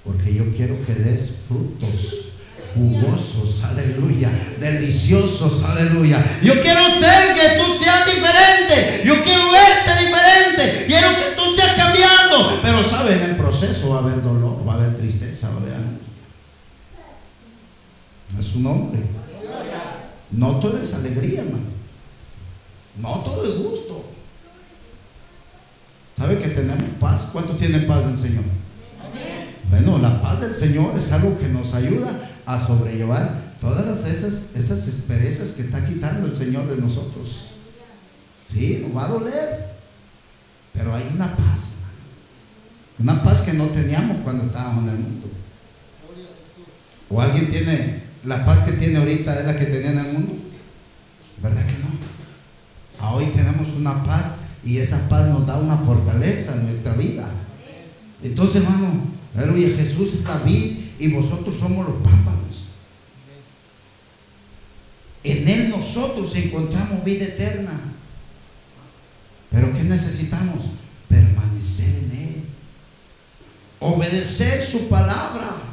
porque 0.04 0.34
yo 0.34 0.52
quiero 0.56 0.76
que 0.84 0.96
des 0.96 1.36
frutos 1.48 2.32
jugosos, 2.74 3.64
aleluya, 3.66 4.32
deliciosos, 4.60 5.64
aleluya. 5.66 6.24
Yo 6.42 6.60
quiero 6.60 6.90
ser 6.90 7.36
que 7.36 7.60
tú 7.60 7.78
seas 7.78 8.08
diferente, 8.08 9.04
yo 9.06 9.24
quiero 9.24 9.52
verte 9.52 10.04
diferente, 10.04 10.86
quiero 10.88 11.10
que 11.10 11.36
tú 11.38 11.56
seas 11.56 11.76
cambiando. 11.76 12.60
Pero 12.64 12.84
sabe, 12.84 13.14
en 13.14 13.22
el 13.30 13.36
proceso 13.36 13.92
va 13.92 13.98
a 13.98 14.00
haber 14.00 14.24
dolor, 14.24 14.68
va 14.68 14.74
a 14.74 14.76
haber 14.78 14.98
tristeza, 14.98 15.50
va 15.50 15.54
a 15.54 15.58
haber 15.58 15.74
Es 18.40 18.46
su 18.48 18.60
nombre. 18.60 19.23
No 20.34 20.60
todo 20.60 20.82
es 20.82 20.94
alegría, 20.96 21.42
hermano. 21.42 21.66
No 23.00 23.20
todo 23.20 23.46
es 23.46 23.58
gusto. 23.64 24.06
¿Sabe 26.18 26.40
que 26.40 26.50
tenemos 26.50 26.98
paz? 27.00 27.30
¿Cuántos 27.32 27.58
tienen 27.58 27.88
paz 27.88 28.06
del 28.06 28.18
Señor? 28.18 28.44
Bueno, 29.70 29.98
la 29.98 30.22
paz 30.22 30.42
del 30.42 30.54
Señor 30.54 30.98
es 30.98 31.12
algo 31.12 31.38
que 31.38 31.48
nos 31.48 31.74
ayuda 31.74 32.12
a 32.46 32.66
sobrellevar 32.66 33.56
todas 33.60 34.06
esas, 34.08 34.56
esas 34.56 34.88
esperezas 34.88 35.54
que 35.54 35.64
está 35.64 35.86
quitando 35.86 36.28
el 36.28 36.36
Señor 36.36 36.68
de 36.68 36.78
nosotros. 36.78 37.54
Sí, 38.48 38.86
nos 38.86 38.96
va 38.96 39.06
a 39.06 39.10
doler, 39.10 39.74
pero 40.74 40.94
hay 40.94 41.10
una 41.16 41.36
paz, 41.36 41.62
una 43.00 43.24
paz 43.24 43.42
que 43.42 43.54
no 43.54 43.66
teníamos 43.68 44.18
cuando 44.24 44.46
estábamos 44.46 44.84
en 44.84 44.90
el 44.90 45.00
mundo. 45.00 45.28
¿O 47.10 47.22
alguien 47.22 47.50
tiene 47.50 48.03
la 48.26 48.46
paz 48.46 48.62
que 48.62 48.74
tiene 48.74 48.98
ahorita 48.98 49.40
es 49.40 49.46
la 49.46 49.58
que 49.58 49.66
tenía 49.66 49.92
en 49.92 50.00
el 50.00 50.14
mundo? 50.14 50.34
¿Verdad 51.42 51.66
que 51.66 51.74
no? 51.74 53.10
Hoy 53.10 53.26
tenemos 53.36 53.70
una 53.74 54.04
paz 54.04 54.36
y 54.64 54.78
esa 54.78 55.10
paz 55.10 55.28
nos 55.28 55.46
da 55.46 55.58
una 55.58 55.78
fortaleza 55.78 56.56
en 56.56 56.68
nuestra 56.68 56.94
vida. 56.94 57.28
Entonces, 58.24 58.64
hermano, 58.64 59.04
aleluya, 59.36 59.76
Jesús 59.76 60.14
es 60.14 60.24
la 60.24 60.38
vid 60.38 60.78
y 61.00 61.12
vosotros 61.12 61.58
somos 61.58 61.86
los 61.86 61.98
pámpanos. 61.98 62.70
En 65.24 65.48
Él 65.48 65.70
nosotros 65.70 66.34
encontramos 66.36 67.04
vida 67.04 67.26
eterna. 67.26 67.72
Pero 69.50 69.74
¿qué 69.74 69.84
necesitamos? 69.84 70.66
Permanecer 71.08 71.96
en 71.96 72.20
Él. 72.20 72.44
Obedecer 73.80 74.66
su 74.66 74.88
palabra. 74.88 75.73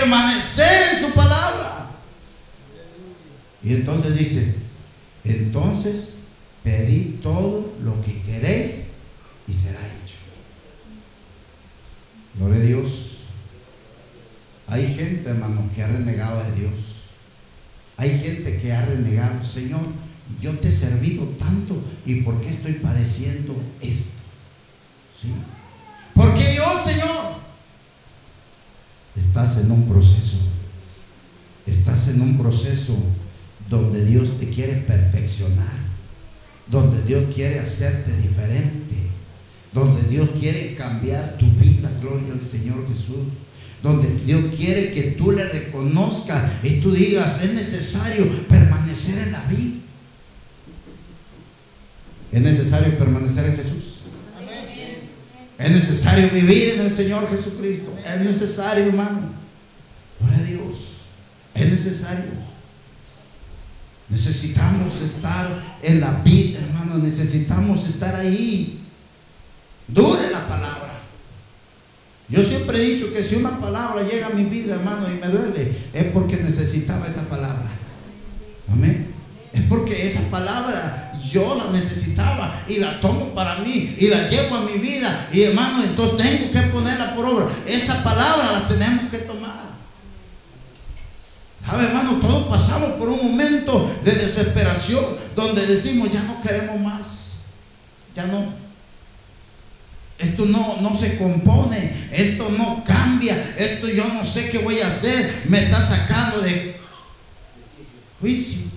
Permanecer 0.00 0.94
en 0.94 1.00
su 1.00 1.12
palabra. 1.12 1.90
Y 3.62 3.74
entonces 3.74 4.16
dice, 4.16 4.54
entonces 5.24 6.14
pedid 6.62 7.20
todo 7.22 7.74
lo 7.82 8.00
que 8.02 8.22
queréis 8.22 8.84
y 9.46 9.52
será 9.52 9.80
hecho. 9.80 10.14
Gloria 12.36 12.60
a 12.60 12.64
Dios. 12.64 13.08
Hay 14.68 14.94
gente, 14.94 15.28
hermano, 15.28 15.68
que 15.74 15.82
ha 15.82 15.88
renegado 15.88 16.44
de 16.44 16.52
Dios. 16.52 16.72
Hay 17.96 18.16
gente 18.18 18.58
que 18.58 18.72
ha 18.72 18.84
renegado, 18.84 19.44
Señor, 19.44 19.80
yo 20.40 20.56
te 20.58 20.68
he 20.68 20.72
servido 20.72 21.24
tanto 21.38 21.82
y 22.04 22.20
¿por 22.20 22.40
qué 22.40 22.50
estoy 22.50 22.74
padeciendo 22.74 23.56
esto? 23.80 24.18
¿Sí? 25.12 25.32
Porque 26.14 26.54
yo, 26.54 26.82
Señor, 26.84 27.37
estás 29.18 29.58
en 29.58 29.70
un 29.70 29.88
proceso. 29.88 30.38
Estás 31.66 32.08
en 32.08 32.22
un 32.22 32.38
proceso 32.38 32.96
donde 33.68 34.04
Dios 34.04 34.38
te 34.38 34.48
quiere 34.48 34.74
perfeccionar, 34.74 35.78
donde 36.66 37.02
Dios 37.02 37.34
quiere 37.34 37.60
hacerte 37.60 38.16
diferente, 38.16 38.96
donde 39.72 40.02
Dios 40.08 40.30
quiere 40.38 40.74
cambiar 40.74 41.36
tu 41.36 41.46
vida, 41.46 41.90
gloria 42.00 42.32
al 42.32 42.40
Señor 42.40 42.86
Jesús 42.88 43.26
donde 43.82 44.08
Dios 44.26 44.44
quiere 44.56 44.92
que 44.92 45.02
tú 45.12 45.30
le 45.30 45.44
reconozcas 45.44 46.50
y 46.64 46.80
tú 46.80 46.92
digas, 46.92 47.44
es 47.44 47.54
necesario 47.54 48.26
permanecer 48.48 49.18
en 49.26 49.32
la 49.32 49.44
vida. 49.44 49.76
Es 52.32 52.42
necesario 52.42 52.98
permanecer 52.98 53.46
en 53.46 53.56
Jesús. 53.56 53.87
Es 55.58 55.70
necesario 55.72 56.30
vivir 56.30 56.74
en 56.74 56.82
el 56.82 56.92
Señor 56.92 57.28
Jesucristo. 57.28 57.92
Es 58.04 58.20
necesario, 58.20 58.84
hermano. 58.84 59.30
Gloria 60.20 60.38
a 60.38 60.42
Dios. 60.42 60.78
Es 61.54 61.68
necesario. 61.68 62.48
Necesitamos 64.08 65.02
estar 65.02 65.78
en 65.82 66.00
la 66.00 66.12
vida, 66.24 66.60
hermano. 66.60 66.98
Necesitamos 66.98 67.86
estar 67.86 68.14
ahí. 68.14 68.84
Dure 69.88 70.30
la 70.30 70.46
palabra. 70.48 70.92
Yo 72.28 72.44
siempre 72.44 72.78
he 72.78 72.94
dicho 72.94 73.12
que 73.12 73.24
si 73.24 73.36
una 73.36 73.58
palabra 73.58 74.02
llega 74.02 74.26
a 74.26 74.30
mi 74.30 74.44
vida, 74.44 74.74
hermano, 74.74 75.08
y 75.10 75.18
me 75.18 75.26
duele, 75.28 75.72
es 75.92 76.04
porque 76.12 76.36
necesitaba 76.36 77.08
esa 77.08 77.22
palabra. 77.22 77.70
Amén. 78.70 79.08
Es 79.52 79.62
porque 79.62 80.06
esa 80.06 80.20
palabra 80.30 81.07
yo 81.30 81.54
la 81.54 81.70
necesitaba 81.72 82.62
y 82.68 82.78
la 82.78 83.00
tomo 83.00 83.34
para 83.34 83.56
mí 83.56 83.96
y 83.98 84.08
la 84.08 84.28
llevo 84.28 84.56
a 84.56 84.60
mi 84.62 84.78
vida. 84.78 85.28
Y 85.32 85.42
hermano, 85.42 85.82
entonces 85.84 86.16
tengo 86.18 86.52
que 86.52 86.68
ponerla 86.68 87.14
por 87.14 87.26
obra. 87.26 87.46
Esa 87.66 88.02
palabra 88.02 88.52
la 88.52 88.68
tenemos 88.68 89.10
que 89.10 89.18
tomar. 89.18 89.68
¿Sabe, 91.64 91.84
hermano? 91.84 92.18
Todos 92.20 92.48
pasamos 92.48 92.92
por 92.92 93.08
un 93.08 93.30
momento 93.30 93.94
de 94.02 94.12
desesperación 94.12 95.04
donde 95.36 95.66
decimos, 95.66 96.10
ya 96.10 96.22
no 96.22 96.40
queremos 96.40 96.80
más. 96.80 97.06
Ya 98.14 98.26
no. 98.26 98.54
Esto 100.18 100.46
no, 100.46 100.80
no 100.80 100.96
se 100.96 101.16
compone, 101.16 102.08
esto 102.10 102.50
no 102.58 102.82
cambia, 102.84 103.54
esto 103.56 103.86
yo 103.86 104.04
no 104.08 104.24
sé 104.24 104.50
qué 104.50 104.58
voy 104.58 104.80
a 104.80 104.88
hacer, 104.88 105.44
me 105.48 105.62
está 105.62 105.80
sacando 105.80 106.40
de 106.40 106.76
juicio. 108.20 108.67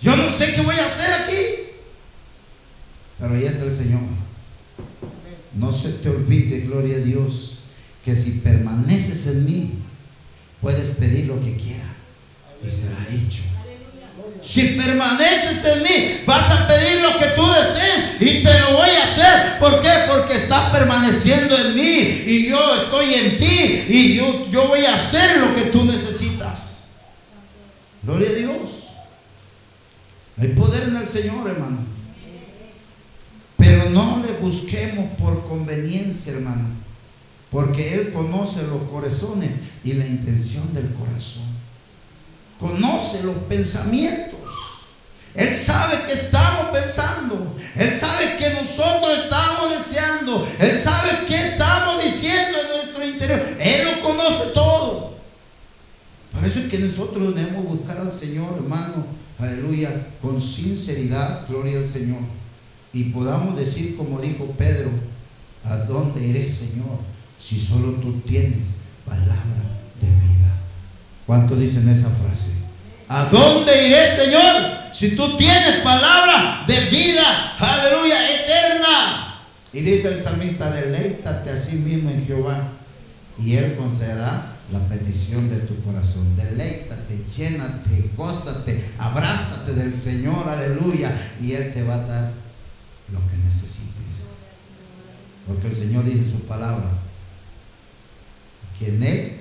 Yo 0.00 0.16
no 0.16 0.30
sé 0.30 0.54
qué 0.54 0.62
voy 0.62 0.76
a 0.76 0.86
hacer 0.86 1.12
aquí. 1.12 1.60
Pero 3.18 3.34
ahí 3.34 3.44
está 3.44 3.64
el 3.64 3.72
Señor. 3.72 4.00
No 5.54 5.72
se 5.72 5.90
te 5.94 6.08
olvide, 6.08 6.60
gloria 6.60 6.96
a 6.96 7.00
Dios, 7.00 7.58
que 8.04 8.16
si 8.16 8.38
permaneces 8.38 9.26
en 9.26 9.44
mí, 9.44 9.74
puedes 10.62 10.90
pedir 10.96 11.26
lo 11.26 11.40
que 11.42 11.56
quieras 11.56 11.90
y 12.62 12.70
será 12.70 13.06
hecho. 13.10 13.42
Si 14.42 14.68
permaneces 14.68 15.64
en 15.64 15.82
mí, 15.82 16.20
vas 16.24 16.50
a 16.50 16.66
pedir 16.66 17.02
lo 17.02 17.18
que 17.18 17.26
tú 17.36 17.46
desees 17.46 18.20
y 18.20 18.42
te 18.42 18.58
lo 18.60 18.72
voy 18.78 18.88
a 18.88 19.04
hacer. 19.04 19.58
¿Por 19.58 19.82
qué? 19.82 19.90
Porque 20.08 20.36
estás 20.36 20.70
permaneciendo 20.70 21.58
en 21.58 21.74
mí 21.74 22.24
y 22.26 22.48
yo 22.48 22.82
estoy 22.82 23.14
en 23.14 23.38
ti 23.38 23.84
y 23.88 24.14
yo, 24.16 24.48
yo 24.50 24.66
voy 24.68 24.84
a 24.84 24.94
hacer 24.94 25.40
lo 25.40 25.54
que 25.54 25.62
tú 25.70 25.84
necesitas. 25.84 26.84
Gloria 28.02 28.30
a 28.30 28.32
Dios. 28.32 28.79
Hay 30.40 30.48
poder 30.48 30.88
en 30.88 30.96
el 30.96 31.06
Señor, 31.06 31.48
hermano. 31.48 31.78
Pero 33.56 33.90
no 33.90 34.22
le 34.24 34.32
busquemos 34.38 35.14
por 35.18 35.46
conveniencia, 35.46 36.32
hermano. 36.32 36.68
Porque 37.50 37.94
Él 37.94 38.12
conoce 38.12 38.62
los 38.62 38.90
corazones 38.90 39.50
y 39.84 39.92
la 39.92 40.06
intención 40.06 40.72
del 40.72 40.92
corazón 40.94 41.60
conoce 42.60 43.24
los 43.24 43.36
pensamientos. 43.48 44.38
Él 45.34 45.52
sabe 45.54 46.04
que 46.06 46.12
estamos 46.12 46.70
pensando. 46.72 47.56
Él 47.76 47.92
sabe 47.98 48.36
que 48.36 48.50
nosotros 48.50 49.18
estamos 49.24 49.70
deseando. 49.70 50.46
Él 50.58 50.76
sabe 50.76 51.26
que 51.26 51.36
estamos 51.36 52.04
diciendo 52.04 52.58
en 52.60 52.76
nuestro 52.76 53.04
interior. 53.06 53.56
Él 53.58 53.84
lo 53.86 54.02
conoce 54.02 54.50
todo. 54.52 55.14
Por 56.32 56.44
eso 56.44 56.58
es 56.60 56.68
que 56.68 56.78
nosotros 56.78 57.34
debemos 57.34 57.64
buscar 57.64 57.98
al 57.98 58.12
Señor, 58.12 58.54
hermano. 58.56 59.06
Aleluya. 59.40 59.90
Con 60.20 60.40
sinceridad, 60.40 61.46
gloria 61.48 61.78
al 61.78 61.86
Señor. 61.86 62.20
Y 62.92 63.04
podamos 63.04 63.56
decir 63.56 63.96
como 63.96 64.20
dijo 64.20 64.46
Pedro, 64.58 64.90
¿a 65.64 65.76
dónde 65.78 66.26
iré, 66.26 66.48
Señor? 66.48 66.98
Si 67.40 67.58
solo 67.58 67.92
tú 67.92 68.20
tienes 68.20 68.68
palabra 69.06 69.34
de 70.00 70.08
vida. 70.08 70.54
¿Cuánto 71.26 71.56
dicen 71.56 71.88
esa 71.88 72.10
frase? 72.10 72.54
¿A 73.08 73.24
dónde 73.26 73.88
iré, 73.88 74.16
Señor? 74.16 74.80
Si 74.92 75.16
tú 75.16 75.36
tienes 75.36 75.76
palabra 75.82 76.64
de 76.66 76.80
vida, 76.90 77.56
aleluya, 77.58 78.16
eterna. 78.28 79.40
Y 79.72 79.80
dice 79.80 80.08
el 80.08 80.18
salmista, 80.18 80.70
deleítate 80.70 81.50
a 81.50 81.56
sí 81.56 81.76
mismo 81.76 82.10
en 82.10 82.26
Jehová 82.26 82.60
y 83.38 83.54
Él 83.54 83.76
concederá 83.76 84.56
la 84.72 84.80
petición 84.88 85.50
de 85.50 85.58
tu 85.60 85.82
corazón. 85.82 86.36
Deleítate, 86.36 87.18
llénate, 87.36 88.10
gózate, 88.16 88.84
abrázate 88.98 89.74
del 89.74 89.92
Señor, 89.92 90.48
aleluya, 90.48 91.12
y 91.40 91.52
Él 91.52 91.72
te 91.72 91.82
va 91.82 91.94
a 91.94 92.06
dar 92.06 92.32
lo 93.12 93.18
que 93.28 93.36
necesites. 93.44 94.30
Porque 95.46 95.68
el 95.68 95.76
Señor 95.76 96.04
dice 96.04 96.30
su 96.30 96.40
palabra, 96.46 96.90
que 98.78 98.88
en 98.88 99.02
Él 99.02 99.32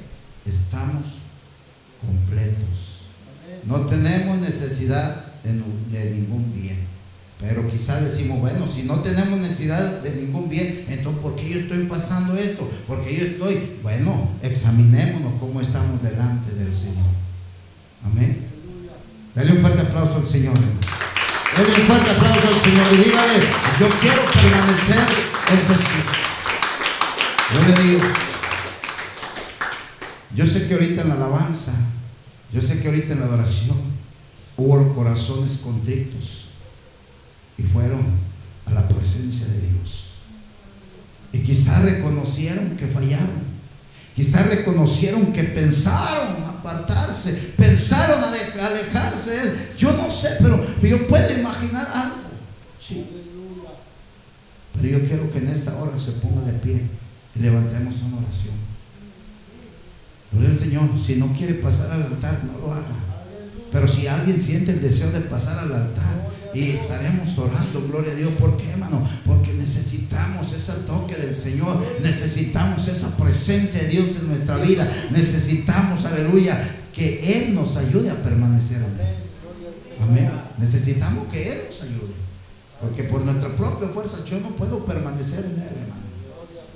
estamos 0.46 1.08
completos. 2.06 3.04
No 3.66 3.86
tenemos 3.86 4.40
necesidad 4.40 5.26
de, 5.44 6.12
ningún 6.12 6.54
bien. 6.54 6.89
Pero 7.40 7.66
quizás 7.70 8.04
decimos, 8.04 8.42
bueno, 8.42 8.68
si 8.68 8.84
no 8.84 9.00
tenemos 9.00 9.40
necesidad 9.40 10.02
de 10.02 10.12
ningún 10.14 10.50
bien, 10.50 10.86
entonces 10.90 11.22
¿por 11.22 11.38
qué 11.38 11.50
yo 11.50 11.60
estoy 11.60 11.86
pasando 11.86 12.36
esto? 12.36 12.70
Porque 12.86 13.16
yo 13.16 13.26
estoy, 13.26 13.78
bueno, 13.82 14.28
examinémonos 14.44 15.36
cómo 15.40 15.62
estamos 15.62 16.04
delante 16.04 16.54
del 16.54 16.74
Señor. 16.74 17.08
Amén. 18.06 18.46
Dale 19.34 19.54
un 19.54 19.60
fuerte 19.60 19.82
aplauso 19.82 20.18
al 20.18 20.28
Señor. 20.28 20.54
Dale 20.54 21.70
un 21.70 21.88
fuerte 21.88 22.12
aplauso 22.12 22.48
al 22.50 22.60
Señor 22.60 22.88
y 22.94 22.98
dígale, 22.98 23.40
yo 23.80 23.88
quiero 24.02 24.26
permanecer 24.26 25.06
en 25.52 25.68
Jesús. 25.68 26.04
Yo 27.54 27.68
le 27.68 27.84
digo, 27.84 28.06
yo 30.36 30.46
sé 30.46 30.68
que 30.68 30.74
ahorita 30.74 31.04
en 31.04 31.08
la 31.08 31.16
alabanza, 31.16 31.72
yo 32.52 32.62
sé 32.62 32.82
que 32.82 32.90
ahorita 32.90 33.14
en 33.14 33.22
la 33.22 33.28
adoración 33.28 33.78
hubo 34.58 34.94
corazones 34.94 35.58
contritos 35.64 36.49
y 37.60 37.64
fueron 37.64 38.02
a 38.66 38.74
la 38.74 38.88
presencia 38.88 39.48
de 39.48 39.60
Dios. 39.60 40.12
Y 41.34 41.40
quizás 41.40 41.84
reconocieron 41.84 42.78
que 42.78 42.88
fallaron. 42.88 43.50
Quizás 44.16 44.48
reconocieron 44.48 45.32
que 45.32 45.44
pensaron 45.44 46.44
apartarse, 46.44 47.54
pensaron 47.56 48.22
alejarse 48.24 49.32
de 49.32 49.42
él. 49.42 49.58
Yo 49.78 49.92
no 49.94 50.10
sé, 50.10 50.38
pero 50.42 50.66
yo 50.82 51.08
puedo 51.08 51.40
imaginar 51.40 51.90
algo. 51.94 52.16
Sí. 52.82 53.06
Pero 54.74 55.00
yo 55.00 55.06
quiero 55.06 55.32
que 55.32 55.40
en 55.40 55.50
esta 55.50 55.76
hora 55.78 55.98
se 55.98 56.14
ponga 56.14 56.42
de 56.42 56.54
pie 56.54 56.82
y 57.36 57.40
levantemos 57.40 57.96
una 58.04 58.18
oración. 58.18 58.56
Gloria 60.32 60.50
al 60.50 60.58
Señor. 60.58 60.90
Si 61.00 61.16
no 61.16 61.34
quiere 61.34 61.56
pasar 61.56 61.92
al 61.92 62.04
altar, 62.04 62.40
no 62.46 62.60
lo 62.60 62.74
haga. 62.74 62.96
Pero 63.72 63.88
si 63.88 64.08
alguien 64.08 64.38
siente 64.38 64.72
el 64.72 64.82
deseo 64.82 65.12
de 65.12 65.22
pasar 65.22 65.60
al 65.60 65.74
altar, 65.74 66.29
y 66.54 66.72
estaremos 66.72 67.38
orando, 67.38 67.86
gloria 67.88 68.14
a 68.14 68.16
Dios. 68.16 68.32
¿Por 68.40 68.58
qué, 68.58 68.72
hermano? 68.72 69.08
Porque 69.26 69.54
necesitamos 69.54 70.52
ese 70.54 70.74
toque 70.88 71.16
del 71.16 71.36
Señor, 71.36 71.84
necesitamos 72.02 72.88
esa 72.88 73.16
presencia 73.18 73.84
de 73.84 73.90
Dios 73.90 74.10
en 74.20 74.30
nuestra 74.30 74.58
vida, 74.58 74.92
necesitamos, 75.12 76.06
aleluya, 76.06 76.60
que 76.94 77.44
Él 77.44 77.54
nos 77.54 77.78
ayude 77.78 78.10
a 78.10 78.16
permanecer. 78.16 78.80
Amén. 80.02 80.32
Necesitamos 80.58 81.28
que 81.32 81.52
Él 81.52 81.62
nos 81.68 81.82
ayude. 81.84 82.14
Porque 82.82 83.04
por 83.04 83.22
nuestra 83.22 83.56
propia 83.56 83.90
fuerza 83.90 84.24
yo 84.26 84.40
no 84.40 84.50
puedo 84.50 84.86
permanecer 84.86 85.46
en 85.46 85.52
Él, 85.52 85.70
hermano. 85.82 86.02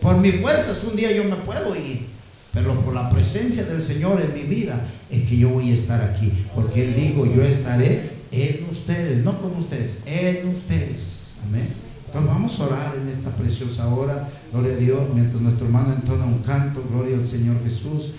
Por 0.01 0.17
mis 0.17 0.35
fuerzas 0.41 0.83
un 0.83 0.95
día 0.95 1.11
yo 1.11 1.23
me 1.23 1.37
puedo 1.37 1.75
ir. 1.75 2.13
Pero 2.53 2.79
por 2.81 2.93
la 2.93 3.09
presencia 3.09 3.65
del 3.65 3.81
Señor 3.81 4.21
en 4.21 4.33
mi 4.33 4.43
vida 4.43 4.79
es 5.09 5.27
que 5.27 5.37
yo 5.37 5.49
voy 5.49 5.71
a 5.71 5.73
estar 5.73 6.01
aquí. 6.01 6.31
Porque 6.53 6.87
Él 6.87 6.95
dijo, 6.95 7.25
yo 7.25 7.41
estaré 7.41 8.12
en 8.33 8.67
ustedes, 8.69 9.23
no 9.23 9.39
con 9.39 9.55
ustedes, 9.57 9.99
en 10.05 10.49
ustedes. 10.49 11.37
Amén. 11.45 11.73
Entonces 12.07 12.31
vamos 12.31 12.59
a 12.59 12.65
orar 12.65 12.95
en 12.95 13.07
esta 13.07 13.29
preciosa 13.31 13.87
hora. 13.87 14.27
Gloria 14.51 14.73
a 14.73 14.77
Dios, 14.77 15.01
mientras 15.13 15.41
nuestro 15.41 15.65
hermano 15.67 15.93
entona 15.93 16.25
un 16.25 16.39
canto. 16.39 16.83
Gloria 16.89 17.17
al 17.17 17.25
Señor 17.25 17.61
Jesús. 17.63 18.13